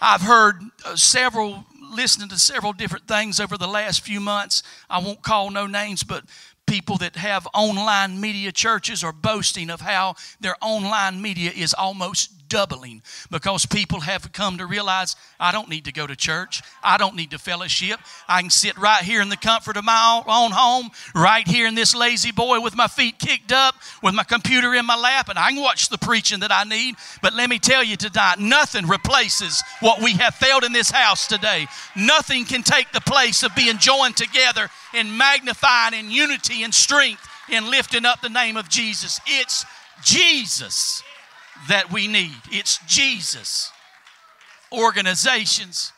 I've 0.00 0.22
heard 0.22 0.60
uh, 0.84 0.96
several 0.96 1.64
listening 1.90 2.28
to 2.28 2.38
several 2.38 2.72
different 2.72 3.06
things 3.06 3.40
over 3.40 3.56
the 3.56 3.68
last 3.68 4.00
few 4.00 4.20
months. 4.20 4.62
I 4.90 4.98
won't 4.98 5.22
call 5.22 5.50
no 5.50 5.66
names, 5.66 6.02
but 6.02 6.24
people 6.66 6.98
that 6.98 7.16
have 7.16 7.46
online 7.54 8.20
media 8.20 8.52
churches 8.52 9.02
are 9.04 9.12
boasting 9.12 9.70
of 9.70 9.80
how 9.80 10.14
their 10.40 10.56
online 10.60 11.22
media 11.22 11.50
is 11.54 11.74
almost 11.74 12.45
doubling 12.48 13.02
because 13.30 13.66
people 13.66 14.00
have 14.00 14.32
come 14.32 14.58
to 14.58 14.66
realize 14.66 15.16
I 15.38 15.52
don't 15.52 15.68
need 15.68 15.84
to 15.86 15.92
go 15.92 16.06
to 16.06 16.16
church. 16.16 16.62
I 16.82 16.96
don't 16.98 17.16
need 17.16 17.30
to 17.32 17.38
fellowship. 17.38 18.00
I 18.28 18.40
can 18.40 18.50
sit 18.50 18.76
right 18.78 19.02
here 19.02 19.20
in 19.20 19.28
the 19.28 19.36
comfort 19.36 19.76
of 19.76 19.84
my 19.84 20.22
own 20.26 20.52
home, 20.52 20.90
right 21.14 21.46
here 21.46 21.66
in 21.66 21.74
this 21.74 21.94
lazy 21.94 22.32
boy 22.32 22.60
with 22.60 22.76
my 22.76 22.86
feet 22.86 23.18
kicked 23.18 23.52
up, 23.52 23.74
with 24.02 24.14
my 24.14 24.24
computer 24.24 24.74
in 24.74 24.86
my 24.86 24.96
lap, 24.96 25.28
and 25.28 25.38
I 25.38 25.50
can 25.50 25.60
watch 25.60 25.88
the 25.88 25.98
preaching 25.98 26.40
that 26.40 26.52
I 26.52 26.64
need. 26.64 26.96
But 27.22 27.34
let 27.34 27.50
me 27.50 27.58
tell 27.58 27.84
you 27.84 27.96
tonight, 27.96 28.38
nothing 28.38 28.86
replaces 28.86 29.62
what 29.80 30.02
we 30.02 30.12
have 30.14 30.34
felt 30.34 30.64
in 30.64 30.72
this 30.72 30.90
house 30.90 31.26
today. 31.26 31.66
Nothing 31.96 32.44
can 32.44 32.62
take 32.62 32.92
the 32.92 33.00
place 33.00 33.42
of 33.42 33.54
being 33.54 33.78
joined 33.78 34.16
together 34.16 34.68
and 34.94 35.16
magnifying 35.16 35.94
in 35.94 36.10
unity 36.10 36.62
and 36.62 36.74
strength 36.74 37.26
in 37.50 37.70
lifting 37.70 38.04
up 38.04 38.20
the 38.20 38.28
name 38.28 38.56
of 38.56 38.68
Jesus. 38.68 39.20
It's 39.26 39.64
Jesus 40.02 41.02
that 41.68 41.92
we 41.92 42.06
need. 42.08 42.36
It's 42.50 42.78
Jesus. 42.86 43.70
Organizations, 44.72 45.92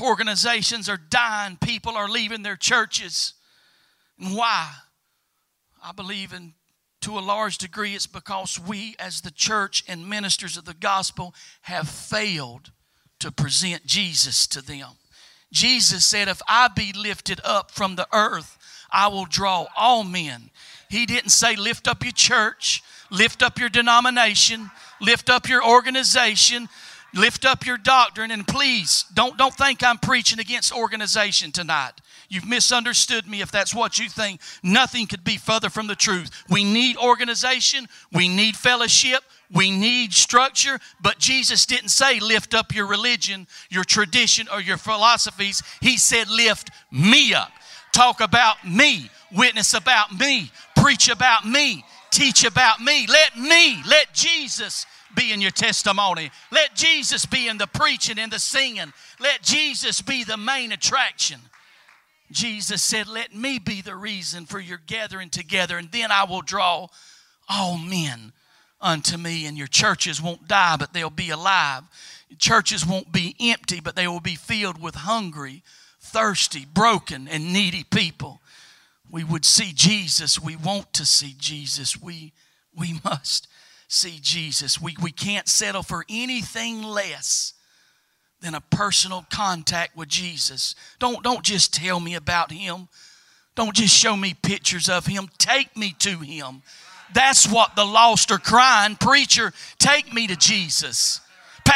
organizations 0.00 0.88
are 0.88 0.96
dying. 0.96 1.56
People 1.60 1.96
are 1.96 2.08
leaving 2.08 2.42
their 2.42 2.56
churches. 2.56 3.34
And 4.20 4.36
why? 4.36 4.70
I 5.82 5.92
believe 5.92 6.32
in 6.32 6.54
to 7.02 7.18
a 7.18 7.20
large 7.20 7.58
degree 7.58 7.94
it's 7.94 8.06
because 8.06 8.58
we 8.58 8.96
as 8.98 9.20
the 9.20 9.30
church 9.30 9.84
and 9.86 10.08
ministers 10.08 10.56
of 10.56 10.64
the 10.64 10.74
gospel 10.74 11.34
have 11.62 11.88
failed 11.88 12.72
to 13.20 13.30
present 13.30 13.86
Jesus 13.86 14.46
to 14.48 14.60
them. 14.60 14.90
Jesus 15.52 16.04
said, 16.04 16.26
If 16.26 16.42
I 16.48 16.68
be 16.68 16.92
lifted 16.92 17.40
up 17.44 17.70
from 17.70 17.94
the 17.94 18.08
earth, 18.12 18.58
I 18.90 19.08
will 19.08 19.26
draw 19.26 19.66
all 19.76 20.02
men. 20.02 20.50
He 20.90 21.06
didn't 21.06 21.30
say, 21.30 21.54
Lift 21.54 21.86
up 21.86 22.02
your 22.02 22.12
church 22.12 22.82
lift 23.10 23.42
up 23.42 23.58
your 23.58 23.68
denomination, 23.68 24.70
lift 25.00 25.30
up 25.30 25.48
your 25.48 25.64
organization, 25.64 26.68
lift 27.14 27.44
up 27.44 27.66
your 27.66 27.78
doctrine, 27.78 28.30
and 28.30 28.46
please 28.46 29.04
don't, 29.14 29.36
don't 29.36 29.54
think 29.54 29.82
I'm 29.82 29.98
preaching 29.98 30.38
against 30.38 30.72
organization 30.72 31.52
tonight. 31.52 31.92
You've 32.28 32.46
misunderstood 32.46 33.28
me 33.28 33.40
if 33.40 33.52
that's 33.52 33.74
what 33.74 33.98
you 33.98 34.08
think. 34.08 34.40
Nothing 34.62 35.06
could 35.06 35.24
be 35.24 35.36
further 35.36 35.70
from 35.70 35.86
the 35.86 35.94
truth. 35.94 36.30
We 36.48 36.64
need 36.64 36.96
organization, 36.96 37.86
we 38.12 38.28
need 38.28 38.56
fellowship, 38.56 39.22
we 39.50 39.70
need 39.70 40.12
structure, 40.12 40.80
but 41.00 41.18
Jesus 41.18 41.66
didn't 41.66 41.90
say 41.90 42.18
lift 42.18 42.52
up 42.52 42.74
your 42.74 42.86
religion, 42.86 43.46
your 43.70 43.84
tradition, 43.84 44.48
or 44.52 44.60
your 44.60 44.76
philosophies. 44.76 45.62
He 45.80 45.98
said 45.98 46.28
lift 46.28 46.70
me 46.90 47.32
up. 47.32 47.52
Talk 47.92 48.20
about 48.20 48.66
me, 48.68 49.08
witness 49.32 49.72
about 49.72 50.12
me, 50.18 50.50
preach 50.74 51.08
about 51.08 51.46
me, 51.46 51.84
teach 52.16 52.44
about 52.44 52.80
me. 52.80 53.06
Let 53.06 53.38
me, 53.38 53.82
let 53.86 54.14
Jesus 54.14 54.86
be 55.14 55.32
in 55.32 55.40
your 55.40 55.50
testimony. 55.50 56.30
Let 56.50 56.74
Jesus 56.74 57.26
be 57.26 57.46
in 57.46 57.58
the 57.58 57.66
preaching 57.66 58.18
and 58.18 58.32
the 58.32 58.38
singing. 58.38 58.92
Let 59.20 59.42
Jesus 59.42 60.00
be 60.00 60.24
the 60.24 60.38
main 60.38 60.72
attraction. 60.72 61.40
Jesus 62.32 62.82
said, 62.82 63.06
Let 63.06 63.34
me 63.34 63.58
be 63.58 63.82
the 63.82 63.94
reason 63.94 64.46
for 64.46 64.58
your 64.58 64.80
gathering 64.86 65.30
together, 65.30 65.76
and 65.76 65.92
then 65.92 66.10
I 66.10 66.24
will 66.24 66.42
draw 66.42 66.88
all 67.48 67.78
men 67.78 68.32
unto 68.80 69.16
me. 69.16 69.46
And 69.46 69.56
your 69.56 69.68
churches 69.68 70.20
won't 70.20 70.48
die, 70.48 70.76
but 70.76 70.92
they'll 70.92 71.10
be 71.10 71.30
alive. 71.30 71.84
churches 72.38 72.84
won't 72.84 73.12
be 73.12 73.36
empty, 73.38 73.80
but 73.80 73.94
they 73.94 74.08
will 74.08 74.20
be 74.20 74.34
filled 74.34 74.80
with 74.80 74.94
hungry, 74.94 75.62
thirsty, 76.00 76.66
broken, 76.72 77.28
and 77.28 77.52
needy 77.52 77.84
people 77.84 78.40
we 79.10 79.24
would 79.24 79.44
see 79.44 79.72
Jesus. 79.74 80.40
We 80.40 80.56
want 80.56 80.92
to 80.94 81.06
see 81.06 81.34
Jesus. 81.38 82.00
We, 82.00 82.32
we 82.76 83.00
must 83.04 83.48
see 83.88 84.18
Jesus. 84.20 84.80
We, 84.80 84.96
we 85.00 85.12
can't 85.12 85.48
settle 85.48 85.82
for 85.82 86.04
anything 86.08 86.82
less 86.82 87.54
than 88.40 88.54
a 88.54 88.60
personal 88.60 89.24
contact 89.30 89.96
with 89.96 90.08
Jesus. 90.08 90.74
Don't, 90.98 91.22
don't 91.22 91.42
just 91.42 91.72
tell 91.72 92.00
me 92.00 92.14
about 92.14 92.52
Him. 92.52 92.88
Don't 93.54 93.74
just 93.74 93.96
show 93.96 94.16
me 94.16 94.34
pictures 94.34 94.88
of 94.88 95.06
Him. 95.06 95.28
Take 95.38 95.76
me 95.76 95.94
to 96.00 96.18
Him. 96.18 96.62
That's 97.14 97.48
what 97.48 97.76
the 97.76 97.84
lost 97.84 98.30
are 98.30 98.38
crying. 98.38 98.96
Preacher, 98.96 99.52
take 99.78 100.12
me 100.12 100.26
to 100.26 100.36
Jesus. 100.36 101.20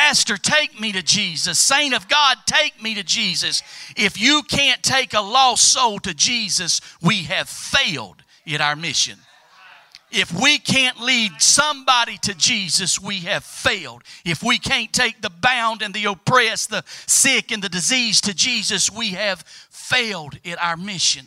Pastor, 0.02 0.38
take 0.38 0.80
me 0.80 0.92
to 0.92 1.02
Jesus. 1.02 1.58
Saint 1.58 1.92
of 1.92 2.08
God, 2.08 2.38
take 2.46 2.82
me 2.82 2.94
to 2.94 3.04
Jesus. 3.04 3.62
If 3.98 4.18
you 4.18 4.42
can't 4.42 4.82
take 4.82 5.12
a 5.12 5.20
lost 5.20 5.70
soul 5.70 5.98
to 6.00 6.14
Jesus, 6.14 6.80
we 7.02 7.24
have 7.24 7.50
failed 7.50 8.22
in 8.46 8.62
our 8.62 8.74
mission. 8.74 9.18
If 10.10 10.32
we 10.32 10.56
can't 10.56 10.98
lead 11.02 11.42
somebody 11.42 12.16
to 12.22 12.32
Jesus, 12.32 12.98
we 12.98 13.20
have 13.20 13.44
failed. 13.44 14.02
If 14.24 14.42
we 14.42 14.56
can't 14.56 14.90
take 14.90 15.20
the 15.20 15.28
bound 15.28 15.82
and 15.82 15.92
the 15.92 16.06
oppressed, 16.06 16.70
the 16.70 16.82
sick 17.06 17.52
and 17.52 17.62
the 17.62 17.68
diseased 17.68 18.24
to 18.24 18.32
Jesus, 18.32 18.90
we 18.90 19.10
have 19.10 19.42
failed 19.68 20.38
in 20.42 20.54
our 20.54 20.78
mission. 20.78 21.26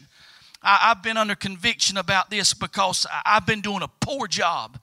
I, 0.63 0.87
have 0.87 1.03
been 1.03 1.17
under 1.17 1.35
conviction 1.35 1.95
about 1.95 2.31
this 2.31 2.55
because 2.55 3.05
I've 3.23 3.45
been 3.45 3.61
doing 3.61 3.83
a 3.83 3.87
poor 3.87 4.27
job 4.27 4.79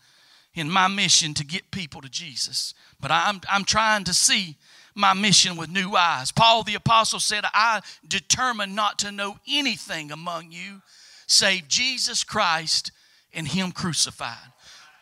in 0.61 0.71
my 0.71 0.87
mission 0.87 1.35
to 1.35 1.45
get 1.45 1.71
people 1.71 2.01
to 2.03 2.09
Jesus. 2.09 2.75
But 3.01 3.11
I'm, 3.11 3.41
I'm 3.51 3.65
trying 3.65 4.05
to 4.05 4.15
see 4.15 4.57
my 4.95 5.15
mission 5.15 5.57
with 5.57 5.71
new 5.71 5.97
eyes. 5.97 6.31
Paul 6.31 6.63
the 6.63 6.75
Apostle 6.75 7.21
said, 7.21 7.45
I 7.53 7.81
determined 8.07 8.77
not 8.77 8.99
to 9.01 9.11
know 9.11 9.39
anything 9.49 10.13
among 10.13 10.53
you 10.53 10.83
save 11.27 11.69
Jesus 11.69 12.25
Christ 12.25 12.93
and 13.33 13.49
Him 13.49 13.73
crucified. 13.73 14.53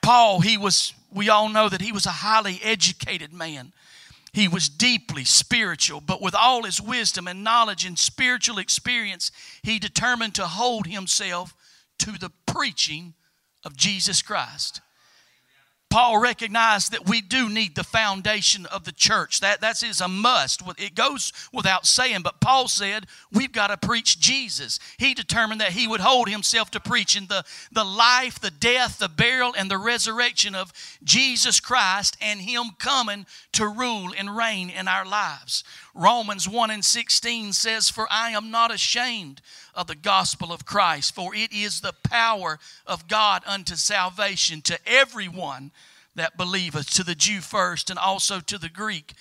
Paul, 0.02 0.40
he 0.40 0.56
was, 0.56 0.94
we 1.12 1.28
all 1.28 1.48
know 1.48 1.68
that 1.68 1.80
he 1.80 1.92
was 1.92 2.06
a 2.06 2.10
highly 2.10 2.60
educated 2.62 3.32
man. 3.32 3.72
He 4.32 4.48
was 4.48 4.68
deeply 4.68 5.24
spiritual, 5.24 6.00
but 6.00 6.22
with 6.22 6.34
all 6.34 6.62
his 6.62 6.80
wisdom 6.80 7.26
and 7.26 7.42
knowledge 7.42 7.84
and 7.84 7.98
spiritual 7.98 8.58
experience, 8.58 9.32
he 9.62 9.78
determined 9.78 10.34
to 10.36 10.46
hold 10.46 10.86
himself 10.86 11.54
to 11.98 12.12
the 12.12 12.30
preaching 12.46 13.14
of 13.64 13.76
Jesus 13.76 14.22
Christ. 14.22 14.80
Paul 15.90 16.18
recognized 16.18 16.92
that 16.92 17.08
we 17.08 17.22
do 17.22 17.48
need 17.48 17.74
the 17.74 17.84
foundation 17.84 18.66
of 18.66 18.84
the 18.84 18.92
church. 18.92 19.40
That, 19.40 19.62
that 19.62 19.82
is 19.82 20.02
a 20.02 20.08
must. 20.08 20.62
It 20.76 20.94
goes 20.94 21.32
without 21.52 21.86
saying. 21.86 22.20
But 22.22 22.40
Paul 22.40 22.68
said 22.68 23.06
we've 23.32 23.52
got 23.52 23.68
to 23.68 23.86
preach 23.86 24.20
Jesus. 24.20 24.78
He 24.98 25.14
determined 25.14 25.62
that 25.62 25.72
he 25.72 25.88
would 25.88 26.00
hold 26.00 26.28
himself 26.28 26.70
to 26.72 26.80
preaching 26.80 27.26
the, 27.28 27.42
the 27.72 27.84
life, 27.84 28.38
the 28.38 28.50
death, 28.50 28.98
the 28.98 29.08
burial, 29.08 29.54
and 29.56 29.70
the 29.70 29.78
resurrection 29.78 30.54
of 30.54 30.72
Jesus 31.02 31.58
Christ 31.58 32.18
and 32.20 32.40
him 32.40 32.64
coming 32.78 33.24
to 33.52 33.66
rule 33.66 34.12
and 34.16 34.36
reign 34.36 34.68
in 34.68 34.88
our 34.88 35.06
lives. 35.06 35.64
Romans 35.98 36.48
1 36.48 36.70
and 36.70 36.84
16 36.84 37.52
says, 37.52 37.90
For 37.90 38.06
I 38.08 38.30
am 38.30 38.52
not 38.52 38.72
ashamed 38.72 39.42
of 39.74 39.88
the 39.88 39.96
gospel 39.96 40.52
of 40.52 40.64
Christ, 40.64 41.12
for 41.12 41.34
it 41.34 41.52
is 41.52 41.80
the 41.80 41.94
power 42.04 42.60
of 42.86 43.08
God 43.08 43.42
unto 43.44 43.74
salvation 43.74 44.62
to 44.62 44.78
everyone 44.86 45.72
that 46.14 46.36
believeth, 46.36 46.88
to 46.90 47.02
the 47.02 47.16
Jew 47.16 47.40
first 47.40 47.90
and 47.90 47.98
also 47.98 48.38
to 48.38 48.58
the 48.58 48.68
Greek. 48.68 49.14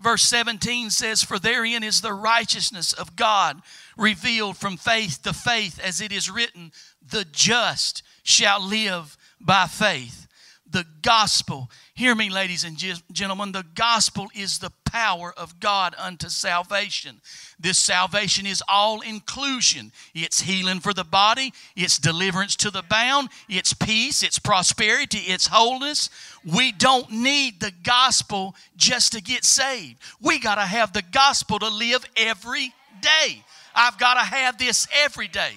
Verse 0.00 0.24
17 0.24 0.90
says, 0.90 1.22
For 1.22 1.38
therein 1.38 1.84
is 1.84 2.00
the 2.00 2.12
righteousness 2.12 2.92
of 2.92 3.14
God 3.14 3.62
revealed 3.96 4.56
from 4.56 4.76
faith 4.76 5.22
to 5.22 5.32
faith, 5.32 5.78
as 5.78 6.00
it 6.00 6.10
is 6.10 6.28
written, 6.28 6.72
The 7.08 7.24
just 7.30 8.02
shall 8.24 8.60
live 8.60 9.16
by 9.40 9.66
faith. 9.66 10.23
The 10.70 10.84
gospel 11.02 11.68
Hear 11.96 12.16
me, 12.16 12.28
ladies 12.28 12.64
and 12.64 12.76
gentlemen. 13.12 13.52
The 13.52 13.64
gospel 13.76 14.26
is 14.34 14.58
the 14.58 14.72
power 14.84 15.32
of 15.36 15.60
God 15.60 15.94
unto 15.96 16.28
salvation. 16.28 17.20
This 17.60 17.78
salvation 17.78 18.46
is 18.46 18.64
all 18.66 19.00
inclusion. 19.00 19.92
It's 20.12 20.40
healing 20.40 20.80
for 20.80 20.92
the 20.92 21.04
body, 21.04 21.52
it's 21.76 21.98
deliverance 21.98 22.56
to 22.56 22.72
the 22.72 22.82
bound, 22.82 23.28
it's 23.48 23.72
peace, 23.74 24.24
it's 24.24 24.40
prosperity, 24.40 25.18
it's 25.18 25.46
wholeness. 25.46 26.10
We 26.44 26.72
don't 26.72 27.08
need 27.12 27.60
the 27.60 27.72
gospel 27.84 28.56
just 28.76 29.12
to 29.12 29.22
get 29.22 29.44
saved. 29.44 29.98
We 30.20 30.40
got 30.40 30.56
to 30.56 30.62
have 30.62 30.92
the 30.92 31.02
gospel 31.02 31.60
to 31.60 31.68
live 31.68 32.04
every 32.16 32.74
day. 33.00 33.44
I've 33.72 33.98
got 33.98 34.14
to 34.14 34.20
have 34.20 34.58
this 34.58 34.88
every 34.92 35.28
day 35.28 35.52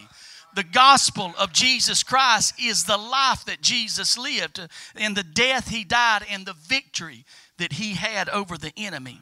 the 0.58 0.64
gospel 0.64 1.36
of 1.38 1.54
Jesus 1.54 2.02
Christ 2.02 2.56
is 2.60 2.86
the 2.86 2.98
life 2.98 3.46
that 3.46 3.62
Jesus 3.62 4.18
lived 4.18 4.60
and 4.96 5.16
the 5.16 5.22
death 5.22 5.68
he 5.68 5.84
died 5.84 6.26
and 6.32 6.48
the 6.48 6.56
victory 6.56 7.26
that 7.60 7.74
he 7.74 7.94
had 7.94 8.28
over 8.30 8.58
the 8.58 8.74
enemy. 8.76 9.22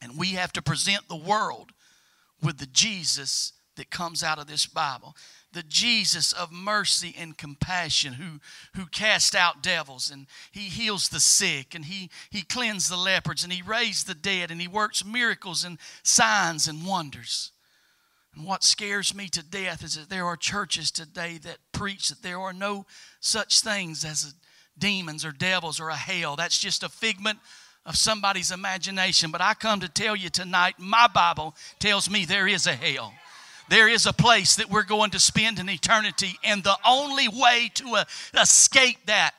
And 0.00 0.16
we 0.16 0.34
have 0.34 0.52
to 0.52 0.62
present 0.62 1.08
the 1.08 1.16
world 1.16 1.72
with 2.40 2.58
the 2.58 2.66
Jesus 2.66 3.54
that 3.74 3.90
comes 3.90 4.22
out 4.22 4.38
of 4.38 4.46
this 4.46 4.64
Bible. 4.64 5.16
The 5.52 5.64
Jesus 5.64 6.32
of 6.32 6.52
mercy 6.52 7.12
and 7.18 7.36
compassion 7.36 8.12
who, 8.12 8.38
who 8.80 8.86
cast 8.86 9.34
out 9.34 9.64
devils 9.64 10.12
and 10.12 10.28
he 10.52 10.68
heals 10.68 11.08
the 11.08 11.18
sick 11.18 11.74
and 11.74 11.86
he, 11.86 12.08
he 12.30 12.42
cleansed 12.42 12.88
the 12.88 12.96
lepers 12.96 13.42
and 13.42 13.52
he 13.52 13.62
raised 13.62 14.06
the 14.06 14.14
dead 14.14 14.52
and 14.52 14.60
he 14.60 14.68
works 14.68 15.04
miracles 15.04 15.64
and 15.64 15.78
signs 16.04 16.68
and 16.68 16.86
wonders. 16.86 17.51
And 18.34 18.46
what 18.46 18.64
scares 18.64 19.14
me 19.14 19.28
to 19.28 19.42
death 19.42 19.84
is 19.84 19.94
that 19.96 20.08
there 20.08 20.26
are 20.26 20.36
churches 20.36 20.90
today 20.90 21.38
that 21.42 21.58
preach 21.72 22.08
that 22.08 22.22
there 22.22 22.40
are 22.40 22.52
no 22.52 22.86
such 23.20 23.60
things 23.60 24.04
as 24.04 24.34
demons 24.78 25.24
or 25.24 25.32
devils 25.32 25.80
or 25.80 25.90
a 25.90 25.96
hell. 25.96 26.36
That's 26.36 26.58
just 26.58 26.82
a 26.82 26.88
figment 26.88 27.38
of 27.84 27.96
somebody's 27.96 28.50
imagination. 28.50 29.30
But 29.30 29.42
I 29.42 29.54
come 29.54 29.80
to 29.80 29.88
tell 29.88 30.16
you 30.16 30.30
tonight, 30.30 30.76
my 30.78 31.08
Bible 31.08 31.54
tells 31.78 32.08
me 32.08 32.24
there 32.24 32.48
is 32.48 32.66
a 32.66 32.74
hell. 32.74 33.12
There 33.68 33.88
is 33.88 34.06
a 34.06 34.12
place 34.12 34.56
that 34.56 34.70
we're 34.70 34.82
going 34.82 35.10
to 35.10 35.20
spend 35.20 35.58
an 35.58 35.68
eternity, 35.68 36.34
and 36.44 36.62
the 36.62 36.76
only 36.86 37.28
way 37.28 37.70
to 37.74 37.96
uh, 37.96 38.04
escape 38.34 38.98
that 39.06 39.34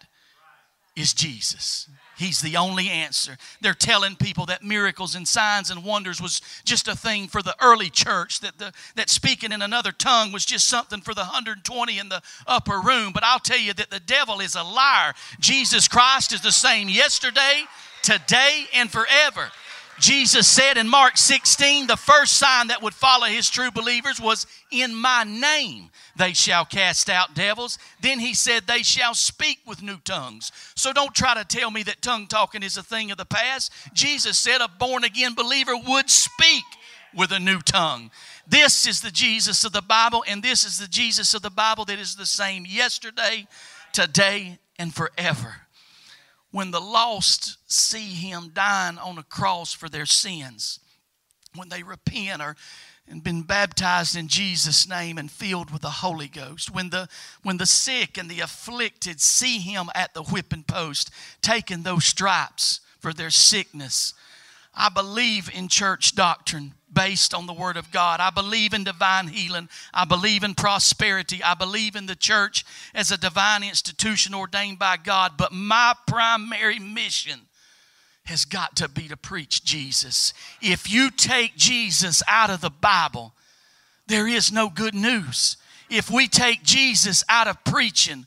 is 0.96 1.14
Jesus. 1.14 1.88
He's 2.24 2.40
the 2.40 2.56
only 2.56 2.90
answer. 2.90 3.38
They're 3.60 3.74
telling 3.74 4.16
people 4.16 4.46
that 4.46 4.64
miracles 4.64 5.14
and 5.14 5.28
signs 5.28 5.70
and 5.70 5.84
wonders 5.84 6.22
was 6.22 6.42
just 6.64 6.88
a 6.88 6.96
thing 6.96 7.28
for 7.28 7.44
the 7.44 7.56
early 7.62 7.90
church, 7.90 8.40
that, 8.40 8.58
the, 8.58 8.72
that 8.96 9.10
speaking 9.10 9.52
in 9.52 9.62
another 9.62 9.92
tongue 9.92 10.32
was 10.32 10.46
just 10.46 10.70
something 10.70 11.02
for 11.02 11.14
the 11.14 11.22
120 11.22 12.00
in 12.00 12.08
the 12.08 12.22
upper 12.48 12.80
room. 12.80 13.12
But 13.12 13.26
I'll 13.26 13.40
tell 13.40 13.60
you 13.60 13.74
that 13.74 13.90
the 13.90 14.00
devil 14.00 14.40
is 14.40 14.56
a 14.56 14.64
liar. 14.64 15.14
Jesus 15.42 15.90
Christ 15.90 16.32
is 16.32 16.40
the 16.40 16.54
same 16.54 16.88
yesterday, 16.88 17.66
today, 18.04 18.68
and 18.74 18.90
forever. 18.90 19.52
Jesus 20.00 20.48
said 20.48 20.78
in 20.78 20.88
Mark 20.88 21.18
16, 21.18 21.88
the 21.88 21.96
first 21.96 22.38
sign 22.38 22.68
that 22.68 22.82
would 22.82 22.94
follow 22.94 23.28
his 23.28 23.50
true 23.50 23.72
believers 23.72 24.20
was, 24.20 24.48
In 24.72 24.96
my 24.96 25.24
name 25.24 25.92
they 26.16 26.34
shall 26.34 26.66
cast 26.66 27.10
out 27.10 27.36
devils. 27.36 27.78
Then 28.02 28.20
he 28.20 28.34
said, 28.34 28.66
They 28.66 28.84
shall 28.84 29.14
speak 29.14 29.60
with 29.66 29.82
new 29.82 29.98
tongues. 29.98 30.52
So 30.76 30.94
don't 30.94 31.14
try 31.14 31.36
to 31.36 31.46
tell 31.46 31.72
me 31.72 31.84
that 31.84 32.02
tongue 32.02 32.28
talking 32.28 32.64
is 32.64 32.78
a 32.78 32.84
thing 32.84 33.12
of 33.12 33.18
the 33.18 33.26
past. 33.26 33.72
Jesus 33.94 34.38
said 34.38 34.62
a 34.62 34.68
born 34.68 35.04
again 35.04 35.36
believer 35.36 35.76
would 35.78 36.10
speak 36.10 36.66
with 37.16 37.32
a 37.32 37.40
new 37.40 37.60
tongue. 37.60 38.12
This 38.48 38.88
is 38.88 39.02
the 39.02 39.12
Jesus 39.12 39.64
of 39.64 39.72
the 39.72 39.82
Bible, 39.82 40.24
and 40.28 40.42
this 40.42 40.64
is 40.64 40.80
the 40.80 40.88
Jesus 40.88 41.34
of 41.34 41.42
the 41.42 41.50
Bible 41.50 41.86
that 41.86 42.00
is 42.00 42.16
the 42.16 42.26
same 42.26 42.66
yesterday, 42.68 43.48
today, 43.92 44.60
and 44.78 44.94
forever. 44.94 45.63
When 46.54 46.70
the 46.70 46.80
lost 46.80 47.58
see 47.66 48.14
him 48.14 48.52
dying 48.54 49.00
on 49.00 49.18
a 49.18 49.24
cross 49.24 49.74
for 49.74 49.90
their 49.90 50.06
sins, 50.06 50.80
when 51.56 51.70
they 51.70 51.82
repent 51.82 52.44
or 52.44 52.56
and 53.08 53.24
been 53.24 53.42
baptized 53.42 54.16
in 54.16 54.28
Jesus' 54.28 54.88
name 54.88 55.18
and 55.18 55.32
filled 55.32 55.72
with 55.72 55.82
the 55.82 55.90
Holy 55.90 56.28
Ghost. 56.28 56.70
When 56.70 56.92
the, 56.92 57.10
when 57.42 57.58
the 57.58 57.66
sick 57.66 58.20
and 58.20 58.30
the 58.30 58.40
afflicted 58.40 59.20
see 59.20 59.58
him 59.58 59.90
at 59.96 60.14
the 60.14 60.22
whipping 60.22 60.64
post, 60.64 61.10
taking 61.42 61.82
those 61.82 62.06
stripes 62.06 62.82
for 63.00 63.14
their 63.14 63.32
sickness. 63.32 64.14
I 64.76 64.90
believe 64.90 65.50
in 65.52 65.70
church 65.70 66.14
doctrine 66.14 66.76
based 66.94 67.34
on 67.34 67.46
the 67.46 67.54
Word 67.54 67.78
of 67.78 67.92
God. 67.92 68.20
I 68.20 68.30
believe 68.30 68.74
in 68.74 68.84
divine 68.84 69.28
healing. 69.28 69.70
I 69.94 70.06
believe 70.06 70.44
in 70.44 70.56
prosperity. 70.56 71.42
I 71.44 71.54
believe 71.54 71.96
in 71.96 72.06
the 72.06 72.16
church 72.16 72.66
as 72.94 73.12
a 73.12 73.18
divine 73.18 73.64
institution 73.64 74.34
ordained 74.34 74.80
by 74.80 74.98
God. 74.98 75.34
But 75.38 75.52
my 75.52 75.94
primary 76.08 76.80
mission 76.80 77.42
has 78.26 78.46
got 78.46 78.76
to 78.78 78.88
be 78.88 79.08
to 79.08 79.18
preach 79.18 79.64
Jesus. 79.64 80.34
If 80.62 80.90
you 80.90 81.12
take 81.12 81.56
Jesus 81.56 82.24
out 82.28 82.50
of 82.50 82.62
the 82.62 82.70
Bible, 82.70 83.34
there 84.08 84.28
is 84.28 84.52
no 84.52 84.70
good 84.70 84.96
news. 84.96 85.58
If 85.90 86.10
we 86.10 86.28
take 86.28 86.64
Jesus 86.64 87.24
out 87.28 87.48
of 87.48 87.64
preaching, 87.64 88.26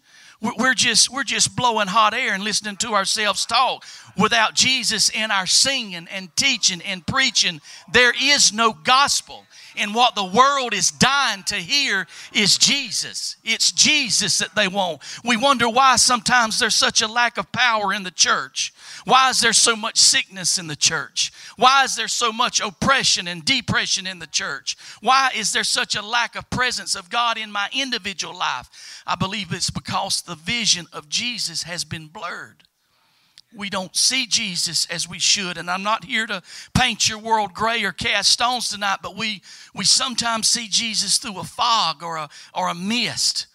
we're 0.57 0.75
just, 0.75 1.11
we're 1.11 1.25
just 1.25 1.57
blowing 1.57 1.89
hot 1.89 2.15
air 2.15 2.35
and 2.35 2.45
listening 2.45 2.77
to 2.77 2.95
ourselves 2.95 3.47
talk. 3.47 3.85
Without 4.17 4.55
Jesus 4.55 5.11
in 5.11 5.31
our 5.31 5.47
singing 5.47 6.09
and 6.11 6.35
teaching 6.37 6.81
and 6.83 7.07
preaching, 7.07 7.61
there 7.93 8.13
is 8.19 8.53
no 8.53 8.73
gospel. 8.73 9.45
And 9.77 9.95
what 9.95 10.15
the 10.15 10.25
world 10.25 10.73
is 10.73 10.91
dying 10.91 11.43
to 11.45 11.57
hear 11.57 12.07
is 12.33 12.57
Jesus. 12.57 13.37
It's 13.45 13.73
Jesus 13.73 14.39
that 14.39 14.55
they 14.55 14.69
want. 14.69 15.03
We 15.25 15.37
wonder 15.37 15.69
why 15.69 15.97
sometimes 15.97 16.59
there's 16.59 16.75
such 16.75 17.03
a 17.03 17.09
lack 17.09 17.37
of 17.37 17.53
power 17.53 17.93
in 17.93 18.03
the 18.03 18.11
church. 18.11 18.73
Why 19.07 19.31
is 19.31 19.41
there 19.41 19.53
so 19.53 19.77
much 19.77 19.99
sickness 19.99 20.59
in 20.59 20.67
the 20.67 20.77
church? 20.77 21.33
Why 21.57 21.85
is 21.85 21.95
there 21.95 22.09
so 22.09 22.33
much 22.33 22.61
oppression 22.61 23.29
and 23.29 23.45
depression 23.45 24.07
in 24.07 24.19
the 24.19 24.27
church? 24.27 24.77
Why 25.01 25.31
is 25.35 25.53
there 25.53 25.65
such 25.65 25.95
a 25.95 26.03
lack 26.03 26.35
of 26.35 26.51
presence 26.51 26.95
of 26.97 27.09
God 27.09 27.39
in 27.39 27.51
my 27.53 27.69
individual 27.73 28.37
life? 28.37 29.03
I 29.07 29.15
believe 29.15 29.53
it's 29.53 29.71
because 29.71 30.23
the 30.23 30.35
vision 30.35 30.87
of 30.93 31.09
Jesus 31.09 31.63
has 31.63 31.85
been 31.85 32.09
blurred 32.09 32.65
we 33.57 33.71
don't 33.71 33.97
see 33.97 34.27
Jesus 34.27 34.87
as 34.87 35.09
we 35.09 35.19
should. 35.19 35.57
And 35.57 35.71
I'm 35.71 35.83
not 35.83 36.05
here 36.05 36.27
to 36.27 36.43
paint 36.75 37.09
your 37.09 37.19
world 37.19 37.55
gray 37.55 37.83
or 37.85 37.93
cast 37.93 38.31
stones 38.31 38.69
tonight, 38.69 38.99
but 39.03 39.17
we, 39.17 39.43
we 39.75 39.85
sometimes 39.85 40.47
see 40.47 40.69
Jesus 40.69 41.19
through 41.19 41.39
a 41.39 41.45
fog 41.45 42.03
or 42.03 42.17
a, 42.17 42.29
or 42.55 42.69
a 42.69 42.75
mist. 42.75 43.47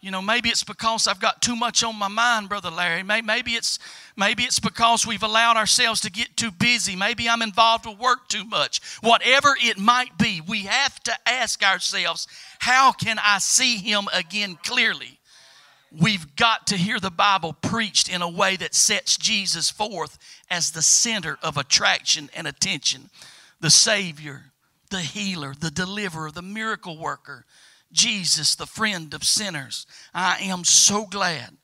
You 0.00 0.10
know, 0.10 0.22
maybe 0.22 0.48
it's 0.48 0.64
because 0.64 1.06
I've 1.06 1.20
got 1.20 1.42
too 1.42 1.54
much 1.54 1.84
on 1.84 1.94
my 1.94 2.08
mind, 2.08 2.48
Brother 2.48 2.70
Larry. 2.70 3.02
Maybe 3.02 3.52
it's, 3.52 3.78
maybe 4.16 4.44
it's 4.44 4.58
because 4.58 5.06
we've 5.06 5.22
allowed 5.22 5.58
ourselves 5.58 6.00
to 6.02 6.10
get 6.10 6.38
too 6.38 6.50
busy. 6.50 6.96
Maybe 6.96 7.28
I'm 7.28 7.42
involved 7.42 7.84
with 7.84 7.98
work 7.98 8.28
too 8.28 8.44
much. 8.44 8.80
Whatever 9.02 9.54
it 9.62 9.78
might 9.78 10.16
be, 10.16 10.40
we 10.40 10.62
have 10.62 10.98
to 11.00 11.12
ask 11.26 11.62
ourselves, 11.62 12.26
how 12.60 12.92
can 12.92 13.18
I 13.22 13.38
see 13.40 13.76
him 13.76 14.08
again 14.14 14.56
clearly? 14.64 15.18
We've 15.92 16.34
got 16.34 16.68
to 16.68 16.78
hear 16.78 16.98
the 16.98 17.10
Bible 17.10 17.52
preached 17.52 18.08
in 18.08 18.22
a 18.22 18.28
way 18.28 18.56
that 18.56 18.74
sets 18.74 19.18
Jesus 19.18 19.70
forth 19.70 20.16
as 20.48 20.70
the 20.70 20.82
center 20.82 21.36
of 21.42 21.58
attraction 21.58 22.30
and 22.34 22.46
attention. 22.46 23.10
The 23.60 23.70
Savior, 23.70 24.44
the 24.88 25.00
healer, 25.00 25.52
the 25.58 25.70
deliverer, 25.70 26.30
the 26.30 26.42
miracle 26.42 26.96
worker, 26.96 27.44
Jesus, 27.92 28.54
the 28.54 28.66
friend 28.66 29.12
of 29.14 29.24
sinners. 29.24 29.86
I 30.14 30.38
am 30.42 30.64
so 30.64 31.06
glad 31.06 31.56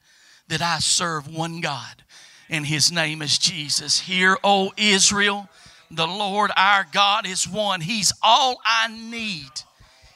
that 0.48 0.62
I 0.62 0.78
serve 0.78 1.32
one 1.32 1.60
God, 1.60 2.04
and 2.48 2.66
his 2.66 2.92
name 2.92 3.22
is 3.22 3.38
Jesus. 3.38 4.00
Hear, 4.00 4.36
O 4.44 4.72
Israel, 4.76 5.48
The 5.90 6.06
Lord 6.06 6.50
our 6.56 6.84
God 6.90 7.26
is 7.26 7.48
one. 7.48 7.80
He's 7.80 8.12
all 8.22 8.60
I 8.64 8.88
need. 8.88 9.50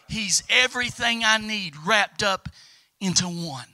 He's 0.09 0.43
everything 0.49 1.23
I 1.25 1.39
need 1.39 1.75
wrapped 1.87 2.23
up 2.23 2.49
into 3.01 3.27
one. 3.27 3.67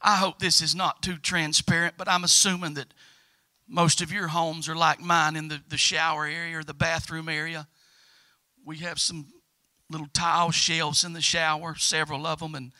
I 0.00 0.16
hope 0.16 0.38
this 0.38 0.60
is 0.60 0.74
not 0.74 1.02
too 1.02 1.16
transparent, 1.16 1.94
but 1.98 2.08
I'm 2.08 2.24
assuming 2.24 2.74
that 2.74 2.94
most 3.68 4.00
of 4.00 4.12
your 4.12 4.28
homes 4.28 4.68
are 4.68 4.76
like 4.76 5.00
mine 5.00 5.36
in 5.36 5.48
the, 5.48 5.60
the 5.68 5.76
shower 5.76 6.26
area 6.26 6.58
or 6.58 6.64
the 6.64 6.74
bathroom 6.74 7.28
area. 7.28 7.66
We 8.64 8.78
have 8.78 8.98
some 8.98 9.26
little 9.90 10.08
tile 10.12 10.50
shelves 10.50 11.04
in 11.04 11.12
the 11.12 11.20
shower, 11.20 11.74
several 11.76 12.26
of 12.26 12.40
them, 12.40 12.54
and 12.54 12.72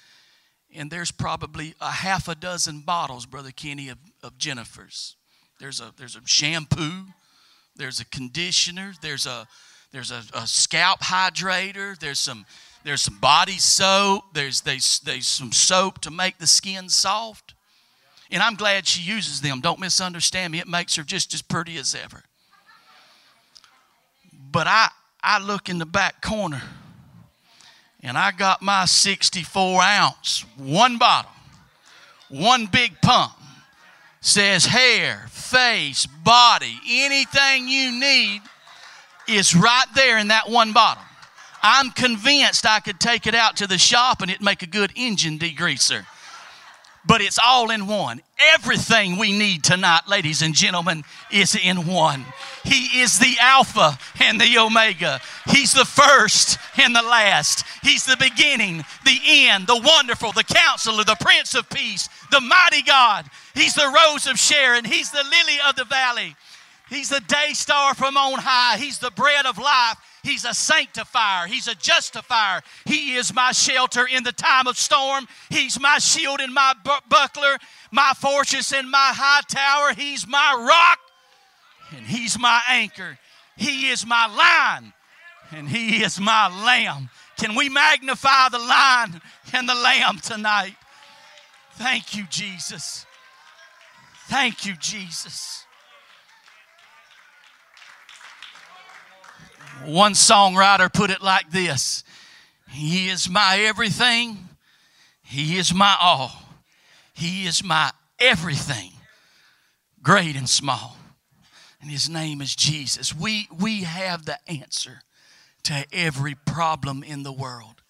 and 0.74 0.90
there's 0.90 1.10
probably 1.10 1.74
a 1.80 1.90
half 1.90 2.28
a 2.28 2.34
dozen 2.34 2.80
bottles, 2.80 3.24
Brother 3.24 3.50
Kenny, 3.50 3.88
of, 3.88 3.98
of 4.22 4.36
Jennifer's. 4.36 5.16
There's 5.58 5.80
a 5.80 5.92
there's 5.96 6.16
a 6.16 6.20
shampoo, 6.26 7.06
there's 7.76 8.00
a 8.00 8.04
conditioner, 8.06 8.92
there's 9.00 9.26
a 9.26 9.46
there's 9.92 10.10
a, 10.10 10.22
a 10.34 10.46
scalp 10.46 11.00
hydrator, 11.00 11.98
there's 11.98 12.18
some 12.18 12.44
there's 12.84 13.02
some 13.02 13.18
body 13.18 13.58
soap, 13.58 14.24
there's 14.34 14.60
there's, 14.62 15.00
there's 15.00 15.28
some 15.28 15.52
soap 15.52 16.00
to 16.02 16.10
make 16.10 16.38
the 16.38 16.46
skin 16.46 16.88
soft. 16.88 17.54
And 18.30 18.42
I'm 18.42 18.56
glad 18.56 18.88
she 18.88 19.02
uses 19.02 19.40
them. 19.40 19.60
Don't 19.60 19.78
misunderstand 19.78 20.52
me. 20.52 20.58
It 20.58 20.66
makes 20.66 20.96
her 20.96 21.04
just 21.04 21.32
as 21.32 21.42
pretty 21.42 21.76
as 21.76 21.94
ever. 21.94 22.24
But 24.50 24.66
I 24.66 24.88
I 25.22 25.38
look 25.38 25.68
in 25.68 25.78
the 25.78 25.86
back 25.86 26.20
corner 26.20 26.62
and 28.02 28.16
I 28.16 28.30
got 28.30 28.62
my 28.62 28.84
64 28.84 29.82
ounce, 29.82 30.44
one 30.56 30.98
bottle, 30.98 31.30
one 32.28 32.66
big 32.66 33.00
pump. 33.00 33.32
Says 34.20 34.66
hair, 34.66 35.26
face, 35.30 36.04
body, 36.06 36.80
anything 36.88 37.68
you 37.68 37.92
need 37.92 38.40
is 39.28 39.54
right 39.54 39.86
there 39.94 40.18
in 40.18 40.28
that 40.28 40.50
one 40.50 40.72
bottle. 40.72 41.04
I'm 41.62 41.90
convinced 41.90 42.66
I 42.66 42.80
could 42.80 42.98
take 42.98 43.28
it 43.28 43.36
out 43.36 43.56
to 43.58 43.68
the 43.68 43.78
shop 43.78 44.22
and 44.22 44.30
it'd 44.30 44.42
make 44.42 44.62
a 44.62 44.66
good 44.66 44.92
engine 44.96 45.38
degreaser 45.38 46.06
but 47.06 47.20
it's 47.20 47.38
all 47.44 47.70
in 47.70 47.86
one. 47.86 48.20
Everything 48.54 49.18
we 49.18 49.36
need 49.36 49.64
tonight, 49.64 50.02
ladies 50.08 50.42
and 50.42 50.54
gentlemen, 50.54 51.04
is 51.30 51.54
in 51.54 51.86
one. 51.86 52.24
He 52.64 53.00
is 53.00 53.18
the 53.18 53.36
Alpha 53.40 53.98
and 54.20 54.40
the 54.40 54.58
Omega. 54.58 55.20
He's 55.46 55.72
the 55.72 55.84
first 55.84 56.58
and 56.76 56.94
the 56.94 57.02
last. 57.02 57.64
He's 57.82 58.04
the 58.04 58.16
beginning, 58.16 58.84
the 59.04 59.18
end, 59.24 59.66
the 59.66 59.80
wonderful, 59.82 60.32
the 60.32 60.44
counselor, 60.44 61.04
the 61.04 61.16
Prince 61.20 61.54
of 61.54 61.68
Peace, 61.70 62.08
the 62.30 62.40
mighty 62.40 62.82
God. 62.82 63.26
He's 63.54 63.74
the 63.74 63.92
rose 64.06 64.26
of 64.26 64.38
Sharon. 64.38 64.84
He's 64.84 65.10
the 65.10 65.24
lily 65.24 65.58
of 65.68 65.76
the 65.76 65.84
valley. 65.84 66.34
He's 66.88 67.08
the 67.08 67.20
day 67.20 67.50
star 67.52 67.94
from 67.94 68.16
on 68.16 68.38
high. 68.38 68.76
He's 68.78 68.98
the 68.98 69.10
bread 69.10 69.44
of 69.44 69.58
life. 69.58 69.96
He's 70.22 70.44
a 70.44 70.54
sanctifier. 70.54 71.46
He's 71.46 71.68
a 71.68 71.74
justifier. 71.74 72.62
He 72.84 73.14
is 73.14 73.34
my 73.34 73.52
shelter 73.52 74.06
in 74.06 74.22
the 74.22 74.32
time 74.32 74.66
of 74.66 74.76
storm. 74.76 75.26
He's 75.50 75.80
my 75.80 75.98
shield 75.98 76.40
and 76.40 76.54
my 76.54 76.74
buckler, 77.08 77.58
my 77.90 78.12
fortress 78.16 78.72
and 78.72 78.90
my 78.90 79.12
high 79.14 79.42
tower. 79.48 79.94
He's 79.94 80.26
my 80.26 80.66
rock 80.68 80.98
and 81.96 82.06
He's 82.06 82.38
my 82.38 82.60
anchor. 82.68 83.18
He 83.56 83.88
is 83.88 84.06
my 84.06 84.26
lion 84.26 84.92
and 85.52 85.68
He 85.68 86.02
is 86.02 86.20
my 86.20 86.48
lamb. 86.64 87.10
Can 87.36 87.54
we 87.54 87.68
magnify 87.68 88.48
the 88.48 88.58
lion 88.58 89.20
and 89.52 89.68
the 89.68 89.74
lamb 89.74 90.18
tonight? 90.18 90.74
Thank 91.74 92.16
you, 92.16 92.24
Jesus. 92.30 93.06
Thank 94.28 94.64
you, 94.66 94.74
Jesus. 94.76 95.65
One 99.84 100.14
songwriter 100.14 100.92
put 100.92 101.10
it 101.10 101.22
like 101.22 101.50
this 101.50 102.02
He 102.70 103.08
is 103.08 103.28
my 103.28 103.58
everything, 103.60 104.48
He 105.22 105.58
is 105.58 105.74
my 105.74 105.96
all, 106.00 106.32
He 107.14 107.46
is 107.46 107.62
my 107.62 107.92
everything, 108.18 108.92
great 110.02 110.36
and 110.36 110.48
small. 110.48 110.96
And 111.80 111.90
His 111.90 112.08
name 112.08 112.40
is 112.40 112.56
Jesus. 112.56 113.14
We, 113.14 113.48
we 113.56 113.82
have 113.82 114.24
the 114.24 114.38
answer 114.48 115.02
to 115.64 115.84
every 115.92 116.34
problem 116.34 117.02
in 117.02 117.22
the 117.22 117.32
world. 117.32 117.82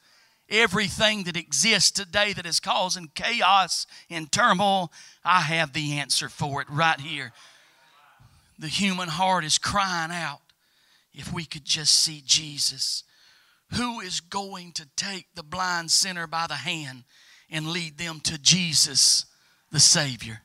Everything 0.48 1.24
that 1.24 1.36
exists 1.36 1.90
today 1.90 2.32
that 2.32 2.46
is 2.46 2.60
causing 2.60 3.10
chaos 3.14 3.86
and 4.10 4.30
turmoil, 4.30 4.92
I 5.24 5.40
have 5.40 5.72
the 5.72 5.94
answer 5.94 6.28
for 6.28 6.60
it 6.62 6.68
right 6.70 7.00
here. 7.00 7.32
The 8.58 8.68
human 8.68 9.08
heart 9.08 9.44
is 9.44 9.58
crying 9.58 10.12
out 10.12 10.40
if 11.16 11.32
we 11.32 11.44
could 11.44 11.64
just 11.64 11.94
see 11.94 12.22
Jesus. 12.24 13.02
Who 13.74 14.00
is 14.00 14.20
going 14.20 14.72
to 14.72 14.86
take 14.96 15.26
the 15.34 15.42
blind 15.42 15.90
sinner 15.90 16.26
by 16.26 16.46
the 16.46 16.54
hand 16.54 17.04
and 17.50 17.68
lead 17.68 17.98
them 17.98 18.20
to 18.20 18.38
Jesus, 18.38 19.24
the 19.72 19.80
Savior? 19.80 20.42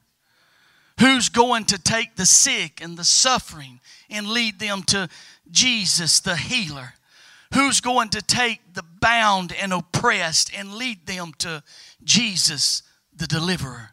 Who's 0.99 1.29
going 1.29 1.65
to 1.65 1.77
take 1.77 2.15
the 2.15 2.25
sick 2.25 2.81
and 2.81 2.97
the 2.97 3.03
suffering 3.03 3.79
and 4.09 4.27
lead 4.27 4.59
them 4.59 4.83
to 4.83 5.09
Jesus, 5.51 6.19
the 6.19 6.35
healer? 6.35 6.93
Who's 7.53 7.81
going 7.81 8.09
to 8.09 8.21
take 8.21 8.73
the 8.73 8.83
bound 9.01 9.53
and 9.53 9.73
oppressed 9.73 10.51
and 10.55 10.75
lead 10.75 11.05
them 11.05 11.33
to 11.39 11.63
Jesus, 12.03 12.81
the 13.13 13.27
deliverer? 13.27 13.89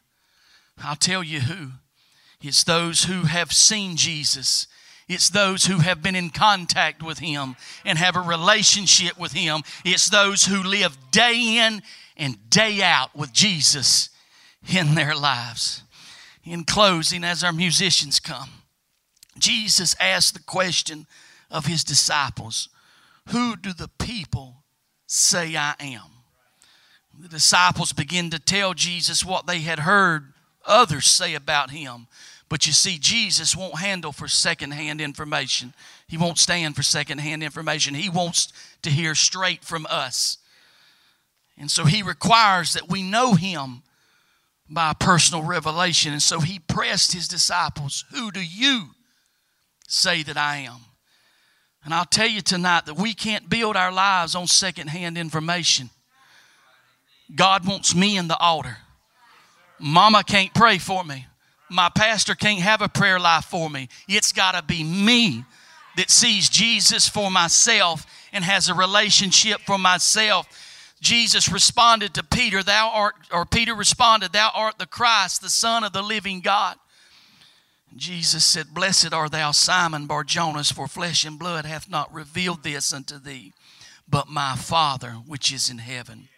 I'll 0.83 0.97
tell 0.97 1.25
you 1.25 1.41
who. 1.41 1.73
It's 2.41 2.63
those 2.63 3.05
who 3.05 3.23
have 3.23 3.53
seen 3.53 3.97
Jesus 3.97 4.69
it's 5.09 5.31
those 5.31 5.65
who 5.65 5.79
have 5.79 6.03
been 6.03 6.15
in 6.15 6.31
contact 6.31 7.03
with 7.03 7.19
Him 7.19 7.57
and 7.85 7.99
have 7.99 8.15
a 8.15 8.21
relationship 8.21 9.19
with 9.19 9.33
Him. 9.33 9.63
It's 9.85 10.11
those 10.11 10.45
who 10.45 10.63
live 10.63 10.97
day 11.11 11.59
in 11.59 11.83
and 12.17 12.51
day 12.51 12.83
out 12.83 13.17
with 13.17 13.33
Jesus 13.33 14.11
in 14.73 14.95
their 14.95 15.15
lives. 15.15 15.83
In 16.45 16.65
closing, 16.65 17.25
as 17.25 17.43
our 17.43 17.53
musicians 17.53 18.21
come, 18.21 18.51
Jesus 19.39 19.97
asked 20.01 20.35
the 20.35 20.41
question 20.41 21.07
of 21.51 21.67
His 21.67 21.85
disciples 21.85 22.69
Who 23.29 23.57
do 23.57 23.73
the 23.73 23.89
people 23.99 24.65
say 25.07 25.57
I 25.57 25.75
am? 25.81 26.03
The 27.19 27.29
disciples 27.29 27.93
begin 27.93 28.31
to 28.31 28.39
tell 28.39 28.75
Jesus 28.75 29.25
what 29.25 29.47
they 29.47 29.61
had 29.61 29.81
heard 29.81 30.33
others 30.67 31.07
say 31.07 31.35
about 31.35 31.71
Him. 31.71 32.07
But 32.49 32.67
you 32.67 32.73
see, 32.73 32.99
Jesus 32.99 33.55
won't 33.55 33.79
handle 33.79 34.13
for 34.13 34.27
secondhand 34.27 35.01
information. 35.01 35.75
He 36.07 36.17
won't 36.17 36.39
stand 36.39 36.77
for 36.77 36.83
secondhand 36.83 37.43
information. 37.43 37.95
He 37.95 38.09
wants 38.09 38.53
to 38.83 38.91
hear 38.91 39.15
straight 39.15 39.65
from 39.65 39.87
us. 39.91 40.39
And 41.59 41.71
so 41.71 41.85
he 41.85 42.03
requires 42.03 42.73
that 42.73 42.89
we 42.89 43.03
know 43.03 43.35
him 43.35 43.83
by 44.71 44.95
personal 44.95 45.43
revelation. 45.43 46.13
And 46.13 46.23
so 46.23 46.41
he 46.41 46.59
pressed 46.59 47.13
his 47.13 47.29
disciples, 47.29 48.05
Who 48.13 48.31
do 48.31 48.41
you 48.41 48.91
say 49.87 50.23
that 50.23 50.37
I 50.37 50.59
am? 50.59 50.81
And 51.85 51.93
I'll 51.93 52.05
tell 52.05 52.29
you 52.29 52.41
tonight 52.41 52.87
that 52.87 52.97
we 52.97 53.13
can't 53.13 53.49
build 53.49 53.77
our 53.77 53.93
lives 53.93 54.35
on 54.35 54.47
secondhand 54.47 55.19
information. 55.19 55.91
God 57.35 57.67
wants 57.67 57.95
me 57.95 58.17
in 58.17 58.29
the 58.29 58.39
altar. 58.39 58.79
Mama 59.79 60.25
can't 60.25 60.53
pray 60.55 60.79
for 60.79 61.05
me 61.05 61.27
my 61.71 61.89
pastor 61.89 62.35
can't 62.35 62.61
have 62.61 62.83
a 62.83 62.89
prayer 62.89 63.21
life 63.21 63.45
for 63.45 63.69
me. 63.69 63.89
It's 64.09 64.33
got 64.33 64.53
to 64.53 64.63
be 64.63 64.83
me 64.83 65.45
that 65.97 66.11
sees 66.11 66.49
Jesus 66.49 67.09
for 67.09 67.31
myself 67.31 68.07
and 68.33 68.45
has 68.45 68.69
a 68.69 68.75
relationship 68.75 69.61
for 69.63 69.79
myself. 69.79 70.47
Jesus 71.01 71.51
responded 71.51 72.15
to 72.15 72.23
Peter, 72.23 72.63
Thou 72.63 72.91
art, 72.93 73.15
or 73.33 73.45
Peter 73.45 73.75
responded, 73.75 74.33
Thou 74.33 74.51
art 74.55 74.79
the 74.79 74.87
Christ, 74.87 75.43
the 75.43 75.51
Son 75.51 75.85
of 75.85 75.93
the 75.93 76.03
living 76.03 76.41
God. 76.41 76.77
Jesus 77.97 78.45
said, 78.45 78.75
Blessed 78.75 79.13
art 79.13 79.33
thou, 79.33 79.51
Simon 79.53 80.07
Bar 80.07 80.25
Jonas, 80.25 80.71
for 80.71 80.89
flesh 80.89 81.25
and 81.25 81.39
blood 81.39 81.65
hath 81.65 81.89
not 81.89 82.13
revealed 82.13 82.63
this 82.63 82.93
unto 82.93 83.19
thee, 83.19 83.53
but 84.09 84.29
my 84.29 84.57
Father 84.57 85.13
which 85.27 85.53
is 85.53 85.71
in 85.71 85.79
heaven. 85.79 86.29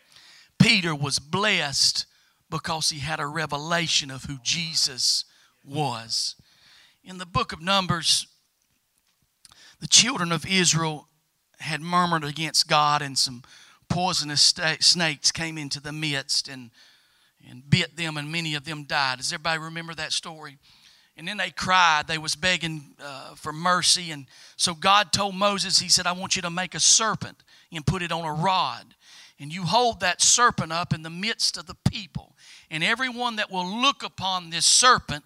Peter 0.58 0.94
was 0.94 1.18
blessed 1.18 2.06
because 2.50 2.90
he 2.90 3.00
had 3.00 3.20
a 3.20 3.26
revelation 3.26 4.10
of 4.10 4.24
who 4.24 4.38
Jesus 4.42 5.24
was. 5.64 6.36
In 7.04 7.18
the 7.18 7.26
book 7.26 7.52
of 7.52 7.60
Numbers, 7.60 8.26
the 9.80 9.86
children 9.86 10.32
of 10.32 10.44
Israel 10.46 11.08
had 11.58 11.80
murmured 11.80 12.24
against 12.24 12.68
God, 12.68 13.02
and 13.02 13.16
some 13.16 13.42
poisonous 13.88 14.54
snakes 14.80 15.32
came 15.32 15.58
into 15.58 15.80
the 15.80 15.92
midst 15.92 16.48
and, 16.48 16.70
and 17.48 17.68
bit 17.68 17.96
them, 17.96 18.16
and 18.16 18.30
many 18.30 18.54
of 18.54 18.64
them 18.64 18.84
died. 18.84 19.18
Does 19.18 19.32
everybody 19.32 19.58
remember 19.58 19.94
that 19.94 20.12
story? 20.12 20.58
And 21.16 21.28
then 21.28 21.36
they 21.36 21.50
cried. 21.50 22.06
They 22.06 22.18
was 22.18 22.34
begging 22.34 22.94
uh, 23.02 23.34
for 23.34 23.52
mercy. 23.52 24.10
And 24.10 24.26
so 24.56 24.74
God 24.74 25.12
told 25.12 25.34
Moses, 25.34 25.78
He 25.78 25.90
said, 25.90 26.06
I 26.06 26.12
want 26.12 26.36
you 26.36 26.42
to 26.42 26.50
make 26.50 26.74
a 26.74 26.80
serpent 26.80 27.42
and 27.72 27.84
put 27.84 28.02
it 28.02 28.12
on 28.12 28.24
a 28.24 28.32
rod. 28.32 28.94
And 29.38 29.52
you 29.52 29.64
hold 29.64 30.00
that 30.00 30.20
serpent 30.20 30.72
up 30.72 30.94
in 30.94 31.02
the 31.02 31.10
midst 31.10 31.56
of 31.56 31.66
the 31.66 31.76
people. 31.90 32.36
And 32.70 32.84
everyone 32.84 33.36
that 33.36 33.50
will 33.50 33.66
look 33.66 34.02
upon 34.02 34.50
this 34.50 34.66
serpent 34.66 35.24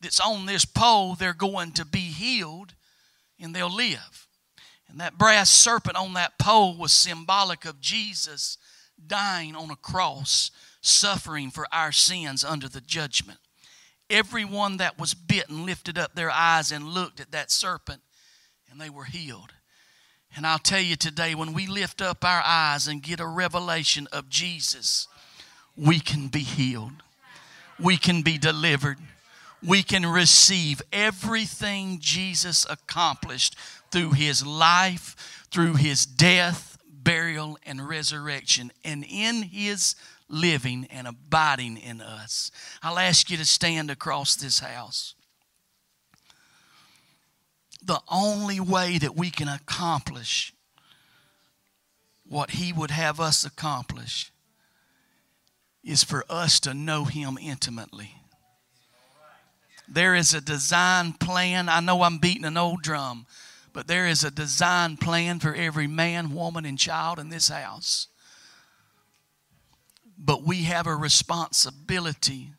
that's 0.00 0.20
on 0.20 0.46
this 0.46 0.64
pole, 0.64 1.14
they're 1.14 1.32
going 1.32 1.72
to 1.72 1.84
be 1.84 2.00
healed 2.00 2.74
and 3.40 3.54
they'll 3.54 3.74
live. 3.74 4.26
And 4.88 5.00
that 5.00 5.16
brass 5.16 5.48
serpent 5.48 5.96
on 5.96 6.14
that 6.14 6.38
pole 6.38 6.76
was 6.76 6.92
symbolic 6.92 7.64
of 7.64 7.80
Jesus 7.80 8.58
dying 9.06 9.54
on 9.54 9.70
a 9.70 9.76
cross, 9.76 10.50
suffering 10.80 11.50
for 11.50 11.66
our 11.72 11.92
sins 11.92 12.44
under 12.44 12.68
the 12.68 12.80
judgment. 12.80 13.38
Everyone 14.10 14.76
that 14.76 14.98
was 14.98 15.14
bitten 15.14 15.64
lifted 15.64 15.96
up 15.96 16.14
their 16.14 16.30
eyes 16.30 16.70
and 16.72 16.84
looked 16.84 17.20
at 17.20 17.30
that 17.30 17.50
serpent, 17.50 18.02
and 18.70 18.80
they 18.80 18.90
were 18.90 19.04
healed. 19.04 19.52
And 20.36 20.46
I'll 20.46 20.58
tell 20.58 20.80
you 20.80 20.96
today, 20.96 21.34
when 21.34 21.52
we 21.52 21.66
lift 21.66 22.02
up 22.02 22.24
our 22.24 22.42
eyes 22.44 22.86
and 22.86 23.02
get 23.02 23.20
a 23.20 23.26
revelation 23.26 24.08
of 24.12 24.28
Jesus, 24.28 25.08
we 25.76 26.00
can 26.00 26.28
be 26.28 26.40
healed, 26.40 27.02
we 27.78 27.96
can 27.96 28.22
be 28.22 28.38
delivered, 28.38 28.98
we 29.64 29.82
can 29.82 30.04
receive 30.04 30.82
everything 30.92 31.98
Jesus 32.00 32.66
accomplished 32.68 33.56
through 33.90 34.12
his 34.12 34.44
life, 34.44 35.46
through 35.50 35.74
his 35.74 36.04
death, 36.04 36.78
burial, 36.88 37.58
and 37.64 37.88
resurrection, 37.88 38.72
and 38.84 39.04
in 39.08 39.42
his 39.42 39.94
living 40.28 40.86
and 40.90 41.06
abiding 41.06 41.76
in 41.76 42.00
us. 42.00 42.50
I'll 42.82 42.98
ask 42.98 43.30
you 43.30 43.36
to 43.36 43.44
stand 43.44 43.90
across 43.90 44.34
this 44.34 44.60
house. 44.60 45.14
The 47.84 48.00
only 48.08 48.60
way 48.60 48.98
that 48.98 49.16
we 49.16 49.30
can 49.30 49.48
accomplish 49.48 50.52
what 52.26 52.50
he 52.50 52.72
would 52.72 52.90
have 52.90 53.20
us 53.20 53.44
accomplish 53.44 54.31
is 55.84 56.04
for 56.04 56.24
us 56.28 56.60
to 56.60 56.74
know 56.74 57.04
him 57.04 57.38
intimately. 57.40 58.14
There 59.88 60.14
is 60.14 60.32
a 60.32 60.40
design 60.40 61.12
plan. 61.14 61.68
I 61.68 61.80
know 61.80 62.02
I'm 62.02 62.18
beating 62.18 62.44
an 62.44 62.56
old 62.56 62.82
drum, 62.82 63.26
but 63.72 63.88
there 63.88 64.06
is 64.06 64.24
a 64.24 64.30
design 64.30 64.96
plan 64.96 65.40
for 65.40 65.54
every 65.54 65.86
man, 65.86 66.34
woman, 66.34 66.64
and 66.64 66.78
child 66.78 67.18
in 67.18 67.28
this 67.28 67.48
house. 67.48 68.08
But 70.16 70.44
we 70.44 70.62
have 70.62 70.86
a 70.86 70.94
responsibility 70.94 72.52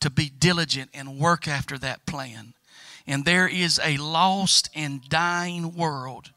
to 0.00 0.10
be 0.10 0.28
diligent 0.28 0.90
and 0.92 1.18
work 1.18 1.48
after 1.48 1.78
that 1.78 2.04
plan. 2.06 2.54
And 3.06 3.24
there 3.24 3.48
is 3.48 3.80
a 3.82 3.96
lost 3.96 4.68
and 4.74 5.02
dying 5.08 5.74
world. 5.74 6.32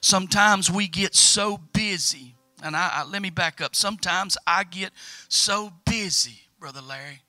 Sometimes 0.00 0.70
we 0.70 0.88
get 0.88 1.14
so 1.14 1.58
busy, 1.72 2.34
and 2.62 2.76
I, 2.76 2.90
I 2.92 3.04
let 3.04 3.22
me 3.22 3.30
back 3.30 3.60
up. 3.60 3.74
Sometimes 3.74 4.36
I 4.46 4.64
get 4.64 4.92
so 5.28 5.72
busy, 5.84 6.40
Brother 6.58 6.80
Larry, 6.80 7.20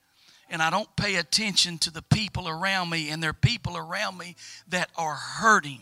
and 0.50 0.62
I 0.62 0.70
don't 0.70 0.94
pay 0.96 1.16
attention 1.16 1.78
to 1.80 1.92
the 1.92 2.02
people 2.02 2.48
around 2.48 2.90
me, 2.90 3.10
and 3.10 3.22
there 3.22 3.32
are 3.32 3.34
people 3.34 3.78
around 3.78 4.18
me 4.18 4.36
that 4.70 4.90
are 4.98 5.16
hurting 5.16 5.82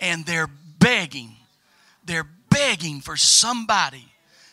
and 0.00 0.24
they're 0.26 0.50
begging. 0.78 1.36
They're 2.04 2.28
begging 2.50 3.00
for 3.00 3.16
somebody 3.16 4.12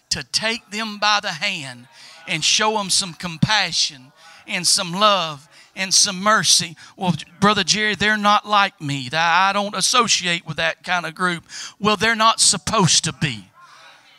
to 0.10 0.24
take 0.24 0.70
them 0.72 0.98
by 0.98 1.20
the 1.22 1.32
hand 1.32 1.88
and 2.28 2.44
show 2.44 2.78
them 2.78 2.90
some 2.90 3.14
compassion 3.14 4.12
and 4.48 4.66
some 4.66 4.94
love 4.94 5.48
and 5.76 5.94
some 5.94 6.22
mercy. 6.22 6.76
Well, 6.96 7.16
Brother 7.40 7.64
Jerry, 7.64 7.96
they're 7.96 8.18
not 8.18 8.48
like 8.48 8.80
me. 8.82 9.10
I 9.12 9.52
don't 9.54 9.76
associate 9.76 10.46
with 10.46 10.58
that 10.58 10.84
kind 10.84 11.06
of 11.06 11.16
group. 11.16 11.46
Well, 11.80 11.98
they're 11.98 12.16
not 12.16 12.40
supposed 12.40 13.04
to 13.06 13.14
be. 13.14 13.50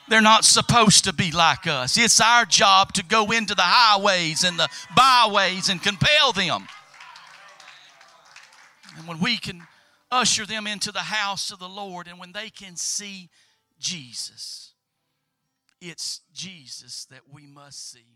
They're 0.09 0.21
not 0.21 0.45
supposed 0.45 1.05
to 1.05 1.13
be 1.13 1.33
like 1.33 1.67
us. 1.67 1.99
It's 1.99 2.21
our 2.21 2.45
job 2.45 2.93
to 2.95 3.05
go 3.05 3.33
into 3.33 3.55
the 3.55 3.63
highways 3.63 4.45
and 4.45 4.59
the 4.59 4.69
byways 4.95 5.69
and 5.69 5.83
compel 5.83 6.33
them. 6.33 6.67
And 8.97 9.09
when 9.09 9.19
we 9.19 9.37
can 9.37 9.63
usher 10.11 10.47
them 10.47 10.67
into 10.67 10.93
the 10.93 11.01
house 11.01 11.51
of 11.51 11.59
the 11.59 11.69
Lord 11.69 12.07
and 12.07 12.19
when 12.19 12.33
they 12.33 12.51
can 12.51 12.77
see 12.77 13.31
Jesus, 13.79 14.73
it's 15.81 16.21
Jesus 16.33 17.07
that 17.11 17.23
we 17.31 17.47
must 17.47 17.91
see. 17.91 18.16